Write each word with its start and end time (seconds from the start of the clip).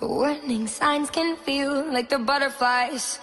The 0.00 0.06
warning 0.06 0.68
signs 0.68 1.10
can 1.10 1.34
feel 1.34 1.92
like 1.92 2.08
the 2.08 2.20
butterflies. 2.20 3.18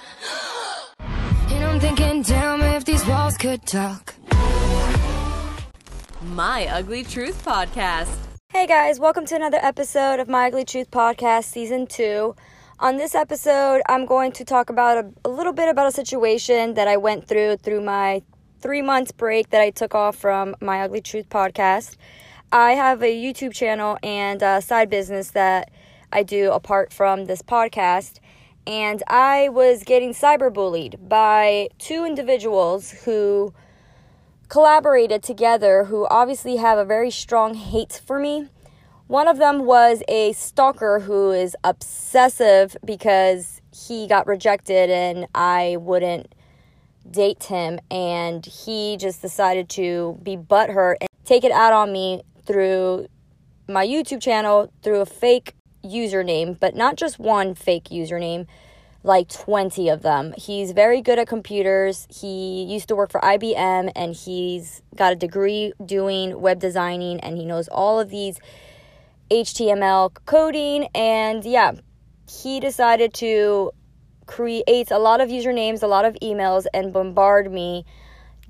And 0.99 1.63
I'm 1.63 1.79
thinking, 1.79 2.21
damn, 2.21 2.61
if 2.63 2.83
these 2.83 3.05
walls 3.07 3.37
could 3.37 3.65
talk. 3.65 4.13
My 6.21 6.67
Ugly 6.67 7.05
Truth 7.05 7.45
Podcast. 7.45 8.13
Hey 8.49 8.67
guys, 8.67 8.99
welcome 8.99 9.25
to 9.27 9.35
another 9.37 9.59
episode 9.61 10.19
of 10.19 10.27
My 10.27 10.47
Ugly 10.47 10.65
Truth 10.65 10.91
Podcast, 10.91 11.45
Season 11.45 11.87
2. 11.87 12.35
On 12.81 12.97
this 12.97 13.15
episode, 13.15 13.81
I'm 13.87 14.05
going 14.05 14.33
to 14.33 14.43
talk 14.43 14.69
about 14.69 14.97
a, 14.97 15.09
a, 15.23 15.29
little 15.29 15.53
bit 15.53 15.69
about 15.69 15.87
a 15.87 15.93
situation 15.93 16.73
that 16.73 16.89
I 16.89 16.97
went 16.97 17.25
through 17.25 17.55
through 17.55 17.83
my 17.83 18.21
three 18.59 18.81
months 18.81 19.13
break 19.13 19.51
that 19.51 19.61
I 19.61 19.69
took 19.69 19.95
off 19.95 20.17
from 20.17 20.57
My 20.59 20.81
Ugly 20.81 21.03
Truth 21.03 21.29
Podcast. 21.29 21.95
I 22.51 22.73
have 22.73 23.01
a 23.01 23.15
YouTube 23.15 23.53
channel 23.53 23.97
and 24.03 24.41
a 24.41 24.61
side 24.61 24.89
business 24.89 25.31
that 25.31 25.71
I 26.11 26.23
do 26.23 26.51
apart 26.51 26.93
from 26.93 27.25
this 27.25 27.41
podcast. 27.41 28.19
And 28.67 29.03
I 29.07 29.49
was 29.49 29.83
getting 29.83 30.13
cyberbullied 30.13 31.07
by 31.07 31.69
two 31.77 32.03
individuals 32.03 32.91
who 32.91 33.53
collaborated 34.49 35.23
together 35.23 35.85
who 35.85 36.07
obviously 36.09 36.57
have 36.57 36.77
a 36.77 36.85
very 36.85 37.11
strong 37.11 37.53
hate 37.53 38.01
for 38.05 38.19
me. 38.19 38.47
One 39.07 39.27
of 39.27 39.37
them 39.37 39.65
was 39.65 40.01
a 40.07 40.33
stalker 40.33 40.99
who 41.01 41.31
is 41.31 41.55
obsessive 41.63 42.75
because 42.83 43.61
he 43.71 44.07
got 44.07 44.25
rejected 44.25 44.89
and 44.89 45.27
I 45.35 45.77
wouldn't 45.79 46.33
date 47.09 47.43
him. 47.43 47.79
And 47.91 48.45
he 48.45 48.97
just 48.97 49.21
decided 49.21 49.69
to 49.69 50.19
be 50.23 50.37
butthurt 50.37 50.95
and 51.01 51.09
take 51.23 51.43
it 51.43 51.51
out 51.51 51.73
on 51.73 51.91
me 51.91 52.23
through 52.45 53.07
my 53.67 53.85
YouTube 53.85 54.21
channel 54.21 54.71
through 54.81 55.01
a 55.01 55.05
fake 55.05 55.53
username, 55.85 56.59
but 56.59 56.75
not 56.75 56.95
just 56.95 57.19
one 57.19 57.55
fake 57.55 57.85
username, 57.85 58.47
like 59.03 59.29
20 59.29 59.89
of 59.89 60.01
them. 60.01 60.33
He's 60.37 60.71
very 60.71 61.01
good 61.01 61.19
at 61.19 61.27
computers. 61.27 62.07
He 62.09 62.63
used 62.63 62.87
to 62.87 62.95
work 62.95 63.11
for 63.11 63.21
IBM 63.21 63.91
and 63.95 64.15
he's 64.15 64.81
got 64.95 65.13
a 65.13 65.15
degree 65.15 65.73
doing 65.85 66.41
web 66.41 66.59
designing 66.59 67.19
and 67.19 67.37
he 67.37 67.45
knows 67.45 67.67
all 67.67 67.99
of 67.99 68.09
these 68.09 68.39
HTML 69.29 70.15
coding. 70.25 70.87
And 70.95 71.45
yeah, 71.45 71.73
he 72.27 72.59
decided 72.59 73.13
to 73.15 73.71
create 74.25 74.89
a 74.89 74.97
lot 74.97 75.21
of 75.21 75.29
usernames, 75.29 75.83
a 75.83 75.87
lot 75.87 76.05
of 76.05 76.15
emails, 76.15 76.65
and 76.73 76.91
bombard 76.91 77.51
me 77.51 77.85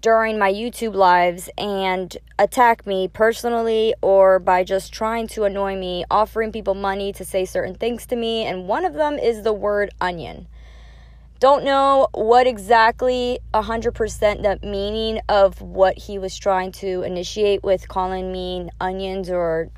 during 0.06 0.38
my 0.38 0.53
YouTube 0.53 0.94
lives 0.94 1.50
and 1.58 2.16
attack 2.38 2.86
me 2.86 3.08
personally 3.08 3.95
or 4.03 4.38
by 4.38 4.64
just 4.64 4.94
trying 4.94 5.25
to 5.25 5.45
annoy 5.45 5.75
me, 5.75 6.06
offering 6.12 6.52
people 6.52 6.75
money 6.75 7.12
to 7.12 7.25
say 7.25 7.44
certain 7.44 7.73
things 7.73 8.06
to 8.06 8.16
me. 8.16 8.45
And 8.45 8.67
one 8.67 8.86
of 8.86 8.94
them 8.94 9.17
is 9.17 9.42
the 9.42 9.52
word 9.52 9.89
onion. 10.00 10.45
Don't 11.39 11.64
know 11.64 12.08
what 12.14 12.45
exactly 12.45 13.39
100% 13.56 14.44
the 14.44 14.67
meaning 14.67 15.22
of 15.28 15.59
what 15.59 15.97
he 15.97 16.19
was 16.19 16.38
trying 16.38 16.72
to 16.73 17.02
initiate 17.02 17.64
with 17.64 17.88
calling 17.88 18.31
me 18.31 18.69
onions 18.80 19.31
or 19.31 19.72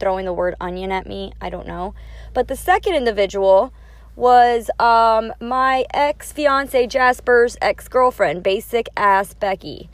throwing 0.00 0.24
the 0.24 0.32
word 0.32 0.56
onion 0.60 0.90
at 0.90 1.06
me. 1.06 1.32
I 1.40 1.50
don't 1.50 1.68
know. 1.68 1.94
But 2.34 2.48
the 2.48 2.56
second 2.56 2.96
individual 2.96 3.72
was 4.18 4.68
um, 4.80 5.32
my 5.40 5.86
ex 5.94 6.32
fiance 6.32 6.88
Jasper's 6.88 7.56
ex 7.62 7.86
girlfriend, 7.86 8.42
basic 8.42 8.88
ass 8.96 9.32
Becky. 9.32 9.88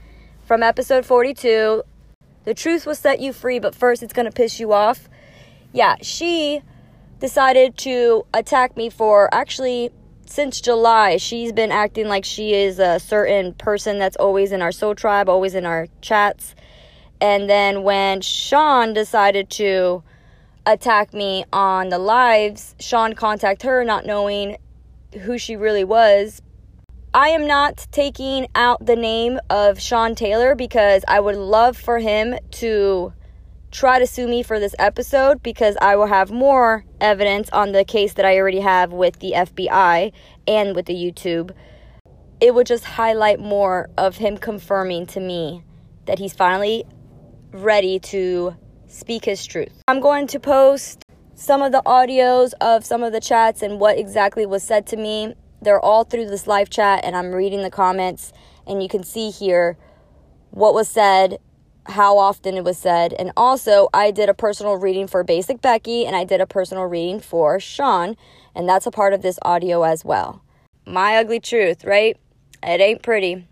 From 0.47 0.63
episode 0.63 1.05
42, 1.05 1.83
the 2.45 2.55
truth 2.55 2.87
will 2.87 2.95
set 2.95 3.21
you 3.21 3.35
free, 3.35 3.59
but 3.59 3.75
first 3.75 4.03
it's 4.03 4.15
gonna 4.15 4.33
piss 4.33 4.59
you 4.59 4.73
off. 4.73 5.09
Yeah, 5.73 5.97
she 6.01 6.63
decided 7.21 7.77
to 7.79 8.25
attack 8.33 8.77
me 8.77 8.89
for 8.89 9.33
actually 9.33 9.91
since 10.25 10.61
July. 10.61 11.19
She's 11.19 11.53
been 11.53 11.71
acting 11.71 12.09
like 12.09 12.25
she 12.25 12.55
is 12.55 12.79
a 12.79 12.99
certain 12.99 13.53
person 13.53 13.99
that's 13.99 14.17
always 14.17 14.53
in 14.53 14.63
our 14.63 14.73
soul 14.73 14.95
tribe, 14.95 15.29
always 15.29 15.55
in 15.55 15.67
our 15.67 15.87
chats. 16.01 16.55
And 17.21 17.49
then 17.49 17.83
when 17.83 18.23
Sean 18.23 18.95
decided 18.95 19.51
to 19.51 20.03
attack 20.67 21.13
me 21.13 21.45
on 21.53 21.89
the 21.89 21.99
lives, 21.99 22.75
Sean 22.81 23.15
contact 23.15 23.63
her 23.63 23.85
not 23.85 24.07
knowing 24.07 24.57
who 25.23 25.39
she 25.39 25.57
really 25.57 25.85
was. 25.85 26.43
I 27.13 27.29
am 27.29 27.47
not 27.47 27.87
taking 27.93 28.49
out 28.55 28.85
the 28.85 28.97
name 28.97 29.39
of 29.49 29.81
Sean 29.81 30.15
Taylor 30.15 30.55
because 30.55 31.05
I 31.07 31.21
would 31.21 31.37
love 31.37 31.77
for 31.77 32.01
him 32.01 32.37
to 32.53 33.13
try 33.71 33.99
to 33.99 34.07
sue 34.07 34.27
me 34.27 34.43
for 34.43 34.59
this 34.59 34.75
episode 34.79 35.43
because 35.43 35.77
I 35.81 35.97
will 35.97 36.07
have 36.07 36.31
more 36.31 36.85
evidence 37.01 37.51
on 37.51 37.73
the 37.73 37.85
case 37.85 38.15
that 38.15 38.25
I 38.25 38.37
already 38.39 38.61
have 38.61 38.93
with 38.93 39.19
the 39.19 39.33
FBI 39.33 40.13
and 40.47 40.75
with 40.75 40.87
the 40.87 40.95
YouTube. 40.95 41.53
It 42.41 42.55
would 42.55 42.67
just 42.67 42.85
highlight 42.85 43.39
more 43.39 43.91
of 43.97 44.17
him 44.17 44.37
confirming 44.37 45.07
to 45.09 45.21
me 45.21 45.63
that 46.07 46.19
he's 46.19 46.33
finally 46.33 46.85
ready 47.53 47.99
to 48.01 48.57
speak 48.95 49.25
his 49.25 49.45
truth. 49.45 49.83
I'm 49.89 50.01
going 50.01 50.27
to 50.29 50.41
post 50.41 51.03
some 51.35 51.63
of 51.63 51.73
the 51.73 51.83
audios 51.85 52.53
of 52.61 52.85
some 52.85 53.03
of 53.03 53.13
the 53.13 53.21
chats 53.21 53.61
and 53.61 53.81
what 53.81 53.99
exactly 53.99 54.47
was 54.47 54.63
said 54.63 54.87
to 54.89 54.97
me. 54.97 55.35
They're 55.61 55.81
all 55.81 56.05
through 56.05 56.27
this 56.27 56.47
live 56.47 56.71
chat, 56.71 57.05
and 57.05 57.17
I'm 57.17 57.33
reading 57.33 57.63
the 57.63 57.71
comments, 57.71 58.33
and 58.67 58.83
you 58.83 58.89
can 58.89 59.03
see 59.03 59.31
here 59.31 59.77
what 60.51 60.75
was 60.75 60.89
said, 60.89 61.39
how 61.87 62.17
often 62.19 62.57
it 62.57 62.65
was 62.65 62.79
said, 62.79 63.13
and 63.15 63.33
also 63.37 63.89
I 63.93 64.11
did 64.11 64.29
a 64.29 64.35
personal 64.35 64.77
reading 64.77 65.07
for 65.07 65.25
Basic 65.25 65.61
Becky, 65.61 66.07
and 66.07 66.15
I 66.15 66.25
did 66.25 66.41
a 66.41 66.47
personal 66.47 66.85
reading 66.85 67.19
for 67.19 67.59
Sean, 67.59 68.17
and 68.55 68.69
that's 68.69 68.87
a 68.87 68.91
part 68.91 69.13
of 69.13 69.23
this 69.23 69.39
audio 69.43 69.83
as 69.83 70.05
well. 70.05 70.43
My 70.87 71.17
ugly 71.17 71.41
truth, 71.41 71.85
right? 71.85 72.17
It 72.63 72.81
ain't 72.81 73.03
pretty. 73.03 73.49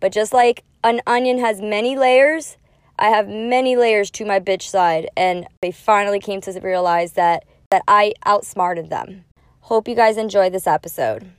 But 0.00 0.12
just 0.12 0.32
like 0.32 0.64
an 0.84 1.00
onion 1.06 1.38
has 1.38 1.60
many 1.60 1.96
layers, 1.96 2.56
I 3.00 3.10
have 3.10 3.28
many 3.28 3.76
layers 3.76 4.10
to 4.12 4.24
my 4.24 4.40
bitch 4.40 4.62
side, 4.62 5.08
and 5.16 5.46
they 5.62 5.70
finally 5.70 6.18
came 6.18 6.40
to 6.40 6.60
realize 6.60 7.12
that 7.12 7.44
that 7.70 7.82
I 7.86 8.14
outsmarted 8.26 8.90
them. 8.90 9.24
Hope 9.60 9.86
you 9.86 9.94
guys 9.94 10.16
enjoy 10.16 10.50
this 10.50 10.66
episode. 10.66 11.30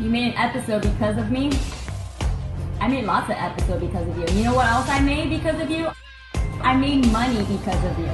You 0.00 0.08
made 0.08 0.32
an 0.32 0.38
episode 0.38 0.82
because 0.82 1.18
of 1.18 1.30
me. 1.30 1.50
I 2.80 2.88
made 2.88 3.04
lots 3.04 3.28
of 3.28 3.36
episodes 3.36 3.84
because 3.84 4.08
of 4.08 4.16
you. 4.16 4.38
You 4.38 4.44
know 4.44 4.54
what 4.54 4.66
else 4.66 4.88
I 4.88 5.00
made 5.00 5.28
because 5.28 5.60
of 5.60 5.70
you? 5.70 5.90
I 6.62 6.74
made 6.74 7.10
money 7.12 7.44
because 7.44 7.84
of 7.84 7.98
you. 7.98 8.10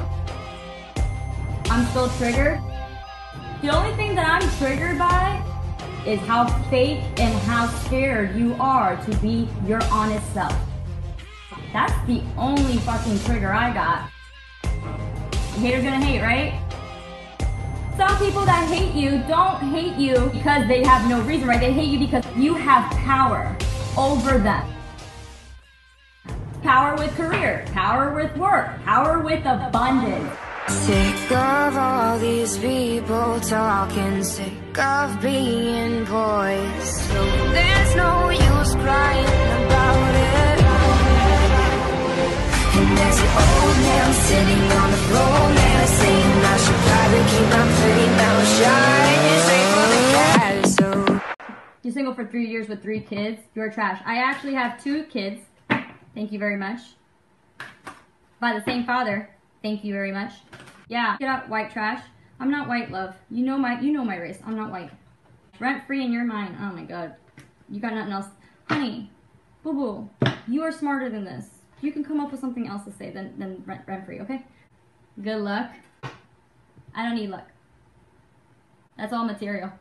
I'm 1.70 1.86
still 1.90 2.08
triggered. 2.18 2.60
The 3.60 3.68
only 3.68 3.94
thing 3.94 4.16
that 4.16 4.26
I'm 4.26 4.48
triggered 4.58 4.98
by 4.98 5.40
is 6.06 6.18
how 6.20 6.46
fake 6.70 7.04
and 7.20 7.34
how 7.42 7.68
scared 7.84 8.34
you 8.34 8.54
are 8.58 8.96
to 9.04 9.16
be 9.18 9.48
your 9.64 9.82
honest 9.92 10.32
self. 10.32 10.56
That's 11.72 12.06
the 12.06 12.22
only 12.36 12.76
fucking 12.78 13.18
trigger 13.20 13.52
I 13.52 13.72
got. 13.72 14.10
Haters 15.58 15.84
gonna 15.84 16.04
hate, 16.04 16.20
right? 16.20 16.60
Some 17.96 18.16
people 18.18 18.44
that 18.44 18.68
hate 18.68 18.94
you 18.94 19.22
don't 19.28 19.60
hate 19.70 19.96
you 19.96 20.30
because 20.32 20.66
they 20.68 20.84
have 20.84 21.08
no 21.08 21.20
reason, 21.22 21.48
right? 21.48 21.60
They 21.60 21.72
hate 21.72 21.88
you 21.88 21.98
because 21.98 22.24
you 22.36 22.54
have 22.54 22.90
power 22.98 23.56
over 23.96 24.38
them. 24.38 24.68
Power 26.62 26.96
with 26.96 27.14
career, 27.16 27.64
power 27.72 28.14
with 28.14 28.36
work, 28.36 28.82
power 28.84 29.18
with 29.20 29.44
abundance. 29.44 30.30
Sick 30.68 31.32
of 31.32 31.76
all 31.76 32.18
these 32.18 32.56
people 32.58 33.40
talking, 33.40 34.22
sick 34.22 34.78
of 34.78 35.20
being 35.20 36.04
boys. 36.04 37.06
So 37.08 37.24
there's 37.52 37.96
no 37.96 38.30
use 38.30 38.74
crying 38.74 39.66
about 39.66 40.14
it. 40.14 40.71
You're 51.82 51.92
single 51.92 52.14
for 52.14 52.24
three 52.24 52.46
years 52.46 52.68
with 52.68 52.80
three 52.80 53.00
kids. 53.00 53.42
You're 53.54 53.70
trash. 53.70 54.00
I 54.06 54.18
actually 54.18 54.54
have 54.54 54.82
two 54.82 55.04
kids. 55.04 55.42
Thank 56.14 56.32
you 56.32 56.38
very 56.38 56.56
much. 56.56 56.80
By 58.40 58.54
the 58.54 58.62
same 58.64 58.84
father. 58.84 59.28
Thank 59.62 59.84
you 59.84 59.92
very 59.92 60.12
much. 60.12 60.32
Yeah, 60.88 61.16
get 61.18 61.28
out, 61.28 61.48
white 61.48 61.70
trash. 61.70 62.02
I'm 62.40 62.50
not 62.50 62.68
white, 62.68 62.90
love. 62.90 63.14
You 63.30 63.44
know 63.44 63.58
my 63.58 63.80
you 63.80 63.92
know 63.92 64.04
my 64.04 64.16
race. 64.16 64.38
I'm 64.46 64.56
not 64.56 64.70
white. 64.70 64.90
Rent 65.60 65.86
free 65.86 66.04
in 66.04 66.12
your 66.12 66.24
mind. 66.24 66.56
Oh 66.60 66.72
my 66.72 66.84
god. 66.84 67.16
You 67.68 67.80
got 67.80 67.94
nothing 67.94 68.12
else. 68.12 68.26
Honey, 68.68 69.10
boo 69.62 69.72
boo, 69.74 70.30
you 70.48 70.62
are 70.62 70.72
smarter 70.72 71.10
than 71.10 71.24
this. 71.24 71.61
You 71.82 71.90
can 71.90 72.04
come 72.04 72.20
up 72.20 72.30
with 72.30 72.40
something 72.40 72.68
else 72.68 72.84
to 72.84 72.92
say 72.92 73.10
than, 73.10 73.38
than 73.38 73.62
rent, 73.66 73.82
rent 73.86 74.06
free, 74.06 74.20
okay? 74.20 74.46
Good 75.20 75.38
luck. 75.38 75.72
I 76.94 77.02
don't 77.02 77.16
need 77.16 77.28
luck. 77.28 77.48
That's 78.96 79.12
all 79.12 79.24
material. 79.24 79.72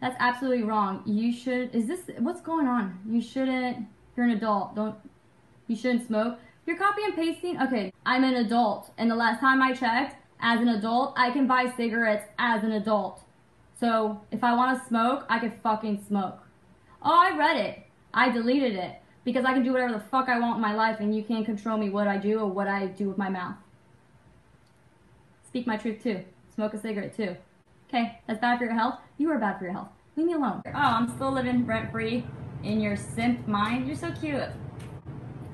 That's 0.00 0.16
absolutely 0.18 0.64
wrong. 0.64 1.02
You 1.06 1.32
should. 1.32 1.74
Is 1.74 1.86
this. 1.86 2.00
What's 2.18 2.40
going 2.40 2.66
on? 2.66 2.98
You 3.08 3.22
shouldn't. 3.22 3.86
You're 4.16 4.26
an 4.26 4.32
adult. 4.32 4.74
Don't. 4.74 4.96
You 5.68 5.76
shouldn't 5.76 6.06
smoke. 6.06 6.38
You're 6.66 6.76
copy 6.76 7.02
and 7.04 7.14
pasting. 7.14 7.62
Okay, 7.62 7.92
I'm 8.04 8.24
an 8.24 8.34
adult. 8.34 8.90
And 8.98 9.10
the 9.10 9.14
last 9.14 9.40
time 9.40 9.62
I 9.62 9.72
checked, 9.72 10.16
as 10.40 10.60
an 10.60 10.68
adult, 10.68 11.14
I 11.16 11.30
can 11.30 11.46
buy 11.46 11.72
cigarettes 11.76 12.26
as 12.38 12.64
an 12.64 12.72
adult. 12.72 13.22
So 13.78 14.20
if 14.30 14.42
I 14.42 14.54
want 14.54 14.78
to 14.78 14.88
smoke, 14.88 15.24
I 15.28 15.38
can 15.38 15.52
fucking 15.62 16.04
smoke. 16.06 16.38
Oh, 17.02 17.16
I 17.16 17.36
read 17.36 17.56
it. 17.56 17.78
I 18.12 18.30
deleted 18.30 18.74
it 18.74 18.96
because 19.24 19.44
I 19.44 19.52
can 19.52 19.62
do 19.62 19.72
whatever 19.72 19.92
the 19.92 20.00
fuck 20.00 20.28
I 20.28 20.38
want 20.38 20.56
in 20.56 20.62
my 20.62 20.74
life 20.74 21.00
and 21.00 21.14
you 21.14 21.22
can't 21.22 21.46
control 21.46 21.78
me 21.78 21.90
what 21.90 22.06
I 22.06 22.18
do 22.18 22.40
or 22.40 22.46
what 22.46 22.68
I 22.68 22.86
do 22.86 23.08
with 23.08 23.18
my 23.18 23.28
mouth. 23.30 23.56
Speak 25.46 25.66
my 25.66 25.76
truth 25.76 26.02
too. 26.02 26.20
Smoke 26.54 26.74
a 26.74 26.80
cigarette 26.80 27.16
too. 27.16 27.36
Okay, 27.88 28.20
that's 28.26 28.40
bad 28.40 28.58
for 28.58 28.64
your 28.64 28.74
health. 28.74 28.98
You 29.18 29.30
are 29.30 29.38
bad 29.38 29.58
for 29.58 29.64
your 29.64 29.72
health. 29.72 29.88
Leave 30.16 30.26
me 30.26 30.32
alone. 30.34 30.62
Oh, 30.66 30.70
I'm 30.74 31.08
still 31.16 31.32
living 31.32 31.66
rent 31.66 31.90
free 31.90 32.24
in 32.62 32.80
your 32.80 32.96
simp 32.96 33.46
mind. 33.46 33.86
You're 33.86 33.96
so 33.96 34.12
cute. 34.12 34.42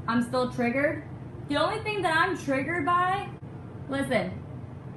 I'm 0.08 0.22
still 0.22 0.50
triggered. 0.50 1.04
The 1.48 1.56
only 1.56 1.82
thing 1.82 2.02
that 2.02 2.16
I'm 2.16 2.36
triggered 2.36 2.84
by, 2.84 3.28
listen, 3.88 4.32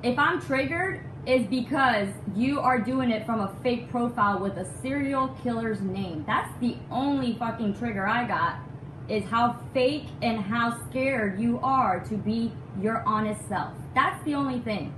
if 0.04 0.18
I'm 0.18 0.42
triggered, 0.42 1.02
is 1.26 1.46
because 1.48 2.10
you 2.36 2.60
are 2.60 2.80
doing 2.80 3.10
it 3.10 3.26
from 3.26 3.40
a 3.40 3.56
fake 3.64 3.90
profile 3.90 4.40
with 4.40 4.58
a 4.58 4.66
serial 4.82 5.30
killer's 5.42 5.82
name. 5.82 6.24
That's 6.28 6.52
the 6.60 6.78
only 6.92 7.36
fucking 7.38 7.78
trigger 7.78 8.08
I 8.08 8.28
got 8.28 8.60
is 9.08 9.24
how 9.26 9.60
fake 9.74 10.08
and 10.22 10.40
how 10.40 10.86
scared 10.90 11.40
you 11.40 11.60
are 11.60 12.04
to 12.06 12.16
be 12.16 12.52
your 12.82 13.04
honest 13.06 13.48
self. 13.48 13.74
That's 13.94 14.24
the 14.26 14.36
only 14.36 14.60
thing. 14.60 14.94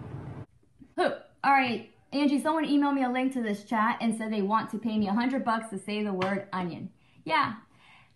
Who? 0.95 1.11
All 1.43 1.51
right, 1.51 1.91
Angie, 2.11 2.41
someone 2.41 2.65
emailed 2.65 2.95
me 2.95 3.03
a 3.03 3.09
link 3.09 3.33
to 3.33 3.41
this 3.41 3.63
chat 3.63 3.97
and 4.01 4.15
said 4.15 4.31
they 4.31 4.41
want 4.41 4.69
to 4.71 4.79
pay 4.79 4.97
me 4.97 5.07
a 5.07 5.13
hundred 5.13 5.43
bucks 5.43 5.69
to 5.69 5.77
say 5.77 6.03
the 6.03 6.13
word 6.13 6.47
onion. 6.53 6.89
Yeah, 7.23 7.53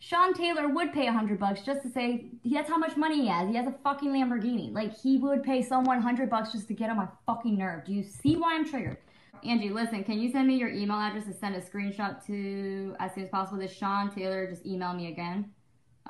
Sean 0.01 0.33
Taylor 0.33 0.69
would 0.69 0.93
pay 0.93 1.07
a 1.07 1.11
hundred 1.11 1.39
bucks 1.39 1.61
just 1.61 1.81
to 1.83 1.89
say 1.89 2.31
that's 2.45 2.69
how 2.69 2.77
much 2.77 2.95
money 2.95 3.21
he 3.21 3.27
has. 3.27 3.49
He 3.49 3.55
has 3.55 3.67
a 3.67 3.75
fucking 3.83 4.09
Lamborghini. 4.09 4.73
Like 4.73 4.97
he 4.97 5.17
would 5.17 5.43
pay 5.43 5.61
someone 5.61 6.01
hundred 6.01 6.29
bucks 6.29 6.53
just 6.53 6.69
to 6.69 6.73
get 6.73 6.89
on 6.89 6.97
my 6.97 7.07
fucking 7.25 7.57
nerve. 7.57 7.83
Do 7.85 7.93
you 7.93 8.03
see 8.03 8.37
why 8.37 8.55
I'm 8.55 8.67
triggered? 8.67 8.97
Angie, 9.43 9.69
listen, 9.69 10.03
can 10.03 10.19
you 10.19 10.31
send 10.31 10.47
me 10.47 10.55
your 10.55 10.69
email 10.69 10.97
address 10.97 11.25
to 11.25 11.33
send 11.33 11.55
a 11.55 11.61
screenshot 11.61 12.25
to 12.25 12.95
as 12.99 13.13
soon 13.13 13.25
as 13.25 13.29
possible? 13.29 13.59
This 13.59 13.73
Sean 13.73 14.09
Taylor 14.09 14.49
just 14.49 14.65
email 14.65 14.93
me 14.93 15.11
again. 15.11 15.51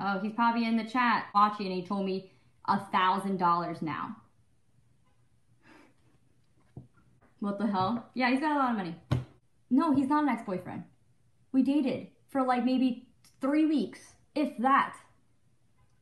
Oh, 0.00 0.20
he's 0.20 0.32
probably 0.32 0.66
in 0.66 0.76
the 0.76 0.84
chat 0.84 1.26
watching 1.34 1.66
and 1.66 1.74
he 1.74 1.84
told 1.84 2.06
me 2.06 2.30
a 2.66 2.78
thousand 2.92 3.38
dollars 3.38 3.82
now. 3.82 4.16
What 7.40 7.58
the 7.58 7.66
hell? 7.66 8.08
Yeah, 8.14 8.30
he's 8.30 8.40
got 8.40 8.56
a 8.56 8.58
lot 8.58 8.70
of 8.70 8.76
money. 8.76 8.94
No, 9.70 9.94
he's 9.94 10.08
not 10.08 10.24
an 10.24 10.28
ex-boyfriend. 10.28 10.84
We 11.52 11.62
dated 11.62 12.08
for 12.28 12.42
like 12.42 12.64
maybe 12.64 13.08
three 13.40 13.66
weeks, 13.66 14.00
if 14.34 14.56
that. 14.58 14.96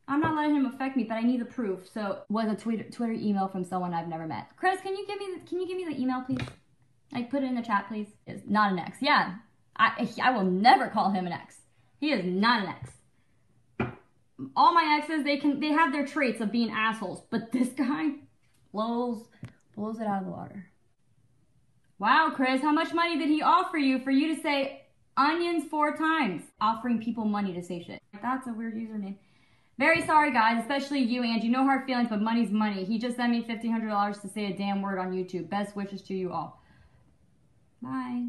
I'm 0.07 0.21
not 0.21 0.35
letting 0.35 0.55
him 0.55 0.65
affect 0.65 0.97
me, 0.97 1.03
but 1.03 1.15
I 1.15 1.21
need 1.21 1.39
the 1.39 1.45
proof. 1.45 1.87
So 1.93 2.23
was 2.29 2.51
a 2.51 2.55
Twitter 2.55 2.83
Twitter 2.89 3.13
email 3.13 3.47
from 3.47 3.63
someone 3.63 3.93
I've 3.93 4.07
never 4.07 4.25
met. 4.25 4.47
Chris, 4.55 4.81
can 4.81 4.95
you 4.95 5.05
give 5.05 5.19
me 5.19 5.27
the, 5.35 5.47
can 5.47 5.59
you 5.59 5.67
give 5.67 5.77
me 5.77 5.85
the 5.85 6.01
email, 6.01 6.21
please? 6.21 6.39
Like 7.13 7.29
put 7.29 7.43
it 7.43 7.47
in 7.47 7.55
the 7.55 7.61
chat, 7.61 7.87
please. 7.87 8.07
Is 8.25 8.41
not 8.47 8.71
an 8.71 8.79
ex. 8.79 8.97
Yeah, 9.01 9.35
I 9.77 10.09
I 10.21 10.31
will 10.31 10.45
never 10.45 10.87
call 10.87 11.11
him 11.11 11.27
an 11.27 11.33
ex. 11.33 11.57
He 11.99 12.11
is 12.11 12.25
not 12.25 12.63
an 12.63 12.69
ex. 12.69 12.91
All 14.55 14.73
my 14.73 14.99
exes, 14.99 15.23
they 15.23 15.37
can 15.37 15.59
they 15.59 15.67
have 15.67 15.91
their 15.91 16.07
traits 16.07 16.41
of 16.41 16.51
being 16.51 16.71
assholes, 16.71 17.21
but 17.29 17.51
this 17.51 17.69
guy 17.69 18.13
blows 18.73 19.25
blows 19.75 19.99
it 19.99 20.07
out 20.07 20.21
of 20.21 20.25
the 20.25 20.31
water. 20.31 20.65
Wow, 21.99 22.31
Chris, 22.33 22.61
how 22.61 22.71
much 22.71 22.93
money 22.93 23.17
did 23.19 23.27
he 23.27 23.41
offer 23.41 23.77
you 23.77 23.99
for 23.99 24.09
you 24.09 24.33
to 24.33 24.41
say 24.41 24.78
onions 25.19 25.65
four 25.69 25.95
times? 25.95 26.43
Offering 26.61 27.01
people 27.01 27.25
money 27.25 27.53
to 27.53 27.61
say 27.61 27.83
shit. 27.83 28.01
That's 28.21 28.47
a 28.47 28.53
weird 28.53 28.75
username. 28.75 29.17
Very 29.77 30.01
sorry, 30.05 30.33
guys, 30.33 30.59
especially 30.59 30.99
you, 30.99 31.23
Angie. 31.23 31.47
No 31.47 31.63
hard 31.63 31.85
feelings, 31.85 32.09
but 32.09 32.21
money's 32.21 32.51
money. 32.51 32.83
He 32.83 32.97
just 32.97 33.15
sent 33.15 33.31
me 33.31 33.43
$1,500 33.43 34.21
to 34.21 34.27
say 34.27 34.51
a 34.51 34.57
damn 34.57 34.81
word 34.81 34.97
on 34.97 35.11
YouTube. 35.11 35.49
Best 35.49 35.75
wishes 35.75 36.01
to 36.03 36.13
you 36.13 36.31
all. 36.33 36.61
Bye. 37.81 38.27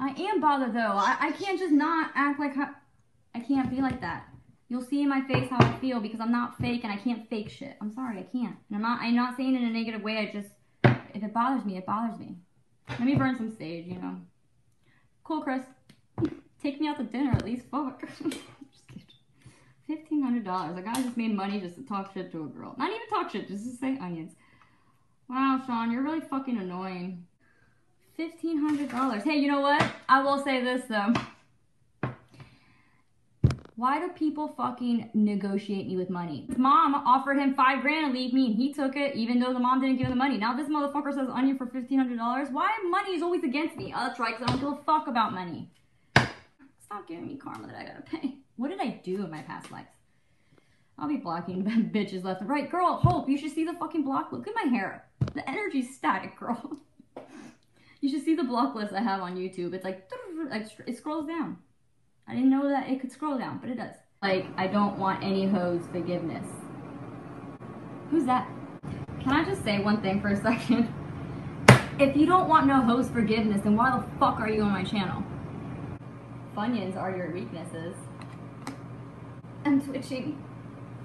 I 0.00 0.10
am 0.10 0.40
bothered, 0.40 0.74
though. 0.74 0.78
I, 0.94 1.16
I 1.20 1.32
can't 1.32 1.58
just 1.58 1.72
not 1.72 2.12
act 2.14 2.38
like 2.38 2.54
how, 2.54 2.70
I 3.34 3.40
can't 3.40 3.70
be 3.70 3.80
like 3.80 4.00
that. 4.02 4.28
You'll 4.68 4.82
see 4.82 5.02
in 5.02 5.08
my 5.08 5.22
face 5.22 5.48
how 5.50 5.58
I 5.58 5.78
feel 5.80 5.98
because 5.98 6.20
I'm 6.20 6.30
not 6.30 6.58
fake 6.58 6.84
and 6.84 6.92
I 6.92 6.96
can't 6.96 7.28
fake 7.28 7.48
shit. 7.48 7.76
I'm 7.80 7.90
sorry, 7.90 8.18
I 8.18 8.22
can't. 8.22 8.56
And 8.68 8.76
I'm 8.76 8.82
not 8.82 9.00
I'm 9.00 9.16
not 9.16 9.36
saying 9.36 9.54
it 9.54 9.62
in 9.62 9.68
a 9.68 9.72
negative 9.72 10.02
way. 10.02 10.18
I 10.18 10.30
just 10.30 10.50
if 11.14 11.22
it 11.22 11.32
bothers 11.32 11.64
me, 11.64 11.78
it 11.78 11.86
bothers 11.86 12.18
me. 12.18 12.36
Let 12.90 13.00
me 13.00 13.14
burn 13.14 13.36
some 13.36 13.54
sage, 13.56 13.86
you 13.86 13.98
know. 13.98 14.16
Cool, 15.24 15.42
Chris. 15.42 15.62
Take 16.62 16.80
me 16.80 16.88
out 16.88 16.96
to 16.98 17.04
dinner 17.04 17.32
at 17.32 17.44
least. 17.44 17.66
Fuck. 17.70 18.02
Fifteen 19.86 20.22
hundred 20.22 20.44
dollars. 20.44 20.76
A 20.76 20.82
guy 20.82 20.94
just 20.94 21.16
made 21.16 21.34
money 21.34 21.60
just 21.60 21.76
to 21.76 21.82
talk 21.82 22.12
shit 22.12 22.30
to 22.32 22.44
a 22.44 22.46
girl. 22.46 22.74
Not 22.76 22.90
even 22.90 23.08
talk 23.08 23.30
shit, 23.30 23.48
just 23.48 23.64
to 23.64 23.76
say 23.76 23.96
onions. 23.98 24.32
Wow, 25.28 25.62
Sean, 25.66 25.90
you're 25.90 26.02
really 26.02 26.20
fucking 26.20 26.58
annoying. 26.58 27.24
Fifteen 28.16 28.58
hundred 28.58 28.90
dollars. 28.90 29.22
Hey, 29.22 29.36
you 29.36 29.48
know 29.48 29.60
what? 29.60 29.84
I 30.08 30.22
will 30.22 30.42
say 30.42 30.62
this 30.62 30.82
though. 30.88 31.12
Why 33.78 34.00
do 34.00 34.08
people 34.08 34.54
fucking 34.56 35.10
negotiate 35.14 35.86
me 35.86 35.96
with 35.96 36.10
money? 36.10 36.46
His 36.48 36.58
mom 36.58 36.96
offered 36.96 37.38
him 37.38 37.54
five 37.54 37.80
grand 37.80 38.08
to 38.08 38.12
leave 38.12 38.32
me 38.32 38.46
and 38.46 38.56
he 38.56 38.74
took 38.74 38.96
it 38.96 39.14
even 39.14 39.38
though 39.38 39.52
the 39.52 39.60
mom 39.60 39.80
didn't 39.80 39.98
give 39.98 40.06
him 40.06 40.10
the 40.10 40.16
money. 40.16 40.36
Now 40.36 40.52
this 40.52 40.66
motherfucker 40.66 41.14
says 41.14 41.28
onion 41.32 41.56
for 41.56 41.66
$1,500. 41.68 42.50
Why 42.50 42.76
money 42.90 43.12
is 43.12 43.22
always 43.22 43.44
against 43.44 43.76
me? 43.76 43.94
Oh, 43.96 44.00
that's 44.00 44.18
right, 44.18 44.36
because 44.36 44.52
I 44.52 44.56
don't 44.56 44.72
give 44.72 44.80
a 44.80 44.82
fuck 44.82 45.06
about 45.06 45.32
money. 45.32 45.70
Stop 46.80 47.06
giving 47.06 47.28
me 47.28 47.36
karma 47.36 47.68
that 47.68 47.76
I 47.76 47.84
gotta 47.84 48.02
pay. 48.02 48.38
What 48.56 48.70
did 48.70 48.80
I 48.80 49.00
do 49.04 49.24
in 49.24 49.30
my 49.30 49.42
past 49.42 49.70
life? 49.70 49.86
I'll 50.98 51.06
be 51.06 51.18
blocking 51.18 51.62
bitches 51.94 52.24
left 52.24 52.40
and 52.40 52.50
right. 52.50 52.68
Girl, 52.68 52.96
Hope, 52.96 53.28
you 53.28 53.38
should 53.38 53.52
see 53.52 53.64
the 53.64 53.74
fucking 53.74 54.02
block. 54.02 54.32
Look 54.32 54.48
at 54.48 54.56
my 54.56 54.76
hair. 54.76 55.04
The 55.34 55.48
energy's 55.48 55.94
static, 55.94 56.36
girl. 56.40 56.78
you 58.00 58.08
should 58.08 58.24
see 58.24 58.34
the 58.34 58.42
block 58.42 58.74
list 58.74 58.92
I 58.92 59.02
have 59.02 59.20
on 59.20 59.36
YouTube. 59.36 59.72
It's 59.72 59.84
like, 59.84 60.10
it 60.88 60.96
scrolls 60.96 61.28
down. 61.28 61.58
I 62.28 62.34
didn't 62.34 62.50
know 62.50 62.68
that 62.68 62.88
it 62.90 63.00
could 63.00 63.10
scroll 63.10 63.38
down, 63.38 63.58
but 63.58 63.70
it 63.70 63.76
does. 63.76 63.94
Like, 64.20 64.46
I 64.56 64.66
don't 64.66 64.98
want 64.98 65.24
any 65.24 65.46
hoes 65.46 65.80
forgiveness. 65.90 66.46
Who's 68.10 68.26
that? 68.26 68.46
Can 69.20 69.32
I 69.32 69.44
just 69.44 69.64
say 69.64 69.78
one 69.80 70.02
thing 70.02 70.20
for 70.20 70.28
a 70.28 70.36
second? 70.42 70.92
If 71.98 72.16
you 72.16 72.26
don't 72.26 72.48
want 72.48 72.66
no 72.66 72.82
hoes 72.82 73.08
forgiveness, 73.08 73.62
then 73.62 73.76
why 73.76 73.96
the 73.96 74.04
fuck 74.18 74.40
are 74.40 74.48
you 74.50 74.62
on 74.62 74.72
my 74.72 74.84
channel? 74.84 75.22
Funyuns 76.54 76.96
are 76.96 77.16
your 77.16 77.30
weaknesses. 77.30 77.94
I'm 79.64 79.80
twitching. 79.80 80.42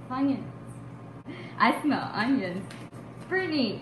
Funyuns. 0.09 0.43
I 1.57 1.81
smell 1.81 2.11
onions. 2.13 2.65
Brittany, 3.29 3.81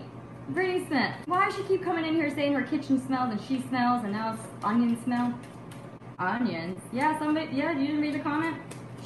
Brittany 0.50 0.86
Smith. 0.86 1.14
Why 1.26 1.46
does 1.46 1.56
she 1.56 1.64
keep 1.64 1.82
coming 1.82 2.04
in 2.04 2.14
here 2.14 2.30
saying 2.34 2.54
her 2.54 2.62
kitchen 2.62 3.04
smells 3.04 3.32
and 3.32 3.40
she 3.42 3.60
smells 3.68 4.04
and 4.04 4.12
now 4.12 4.34
it's 4.34 4.42
onion 4.64 5.02
smell? 5.02 5.34
Onions. 6.26 6.80
Yeah, 6.92 7.18
somebody, 7.18 7.54
yeah, 7.54 7.72
you 7.72 7.86
didn't 7.86 8.00
read 8.00 8.14
the 8.14 8.20
comment? 8.20 8.56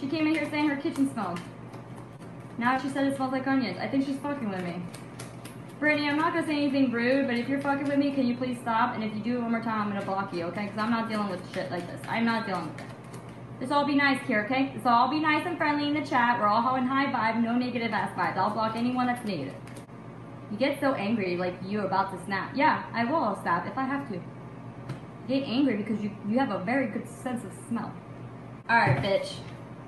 She 0.01 0.07
came 0.07 0.27
in 0.27 0.35
here 0.35 0.49
saying 0.51 0.69
her 0.69 0.77
kitchen 0.77 1.11
smelled. 1.13 1.41
Now 2.59 2.79
she 2.79 2.89
said 2.89 3.07
it 3.07 3.17
smells 3.17 3.33
like 3.33 3.47
onions. 3.47 3.79
I 3.81 3.89
think 3.89 4.07
she's 4.07 4.17
fucking 4.19 4.49
with 4.49 4.63
me. 4.63 4.83
Brittany, 5.79 6.09
I'm 6.09 6.17
not 6.17 6.33
gonna 6.33 6.47
say 6.47 6.57
anything 6.57 6.91
rude, 6.91 7.27
but 7.27 7.37
if 7.37 7.49
you're 7.49 7.61
fucking 7.61 7.87
with 7.87 7.99
me, 7.99 8.13
can 8.13 8.27
you 8.27 8.35
please 8.35 8.59
stop? 8.63 8.95
And 8.95 9.05
if 9.05 9.15
you 9.15 9.21
do 9.21 9.37
it 9.37 9.43
one 9.43 9.51
more 9.51 9.63
time, 9.63 9.83
I'm 9.83 9.89
gonna 9.89 10.05
block 10.05 10.33
you, 10.33 10.45
okay? 10.45 10.65
Because 10.65 10.79
I'm 10.79 10.91
not 10.91 11.09
dealing 11.09 11.29
with 11.29 11.41
shit 11.53 11.71
like 11.71 11.87
this. 11.87 12.01
I'm 12.09 12.25
not 12.25 12.47
dealing 12.47 12.69
with 12.69 12.81
it. 12.81 12.87
Let's 13.61 13.73
all 13.73 13.87
be 13.87 13.95
nice 13.95 14.21
here, 14.27 14.45
okay? 14.45 14.73
Let's 14.75 14.87
all 14.87 15.09
be 15.09 15.21
nice 15.21 15.47
and 15.47 15.59
friendly 15.59 15.89
in 15.89 15.95
the 15.95 16.07
chat. 16.07 16.39
We're 16.41 16.49
all 16.49 16.77
in 16.77 16.87
high 16.87 17.07
vibe, 17.13 17.43
no 17.43 17.57
negative 17.57 17.93
ass 17.93 18.11
vibes. 18.17 18.37
I'll 18.37 18.51
block 18.51 18.77
anyone 18.77 19.07
that's 19.07 19.25
negative. 19.27 19.55
You 20.51 20.57
get 20.57 20.79
so 20.81 20.95
angry, 20.95 21.37
like 21.37 21.55
you're 21.65 21.85
about 21.85 22.13
to 22.13 22.25
snap. 22.25 22.53
Yeah, 22.55 22.85
I 22.93 23.05
will 23.05 23.17
I'll 23.17 23.41
snap 23.43 23.67
if 23.67 23.77
I 23.77 23.85
have 23.85 24.09
to 24.11 24.21
get 25.27 25.43
angry 25.45 25.77
because 25.77 26.03
you, 26.03 26.11
you 26.29 26.39
have 26.39 26.51
a 26.51 26.59
very 26.65 26.87
good 26.87 27.09
sense 27.09 27.45
of 27.45 27.53
smell. 27.69 27.93
Alright, 28.71 29.03
bitch. 29.03 29.35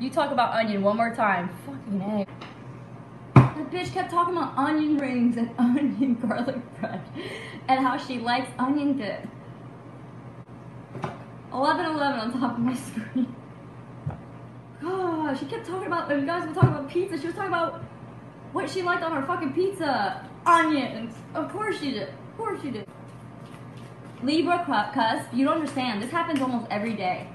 You 0.00 0.10
talk 0.10 0.30
about 0.30 0.54
onion 0.54 0.82
one 0.82 0.96
more 0.96 1.14
time. 1.14 1.50
Fucking 1.66 2.00
A. 2.00 2.26
That 3.34 3.70
bitch 3.70 3.92
kept 3.92 4.10
talking 4.10 4.36
about 4.36 4.56
onion 4.56 4.98
rings 4.98 5.36
and 5.36 5.50
onion 5.58 6.14
garlic 6.14 6.56
bread 6.78 7.02
and 7.68 7.80
how 7.84 7.96
she 7.96 8.18
likes 8.18 8.50
onion 8.58 8.96
dip. 8.96 9.26
1111 11.50 12.20
on 12.20 12.40
top 12.40 12.52
of 12.52 12.58
my 12.58 12.74
screen. 12.76 13.34
Oh, 14.82 15.34
she 15.38 15.46
kept 15.46 15.66
talking 15.66 15.86
about, 15.86 16.08
you 16.10 16.24
guys 16.24 16.46
were 16.46 16.54
talking 16.54 16.70
about 16.70 16.88
pizza, 16.88 17.18
she 17.18 17.26
was 17.26 17.34
talking 17.34 17.52
about 17.52 17.82
what 18.52 18.70
she 18.70 18.82
liked 18.82 19.02
on 19.02 19.12
her 19.12 19.26
fucking 19.26 19.52
pizza. 19.52 20.24
Onions. 20.46 21.14
Of 21.34 21.50
course 21.50 21.80
she 21.80 21.90
did. 21.90 22.08
Of 22.08 22.36
course 22.36 22.62
she 22.62 22.70
did. 22.70 22.88
Libra 24.22 24.64
cusp, 24.92 25.32
you 25.32 25.44
don't 25.44 25.58
understand. 25.58 26.02
This 26.02 26.10
happens 26.10 26.40
almost 26.40 26.66
every 26.70 26.94
day. 26.94 27.28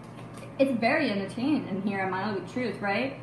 It's 0.59 0.71
very 0.79 1.09
entertaining 1.09 1.67
in 1.67 1.81
here 1.81 1.99
at 1.99 2.11
My 2.11 2.23
Ugly 2.23 2.43
Truth, 2.51 2.81
right? 2.81 3.19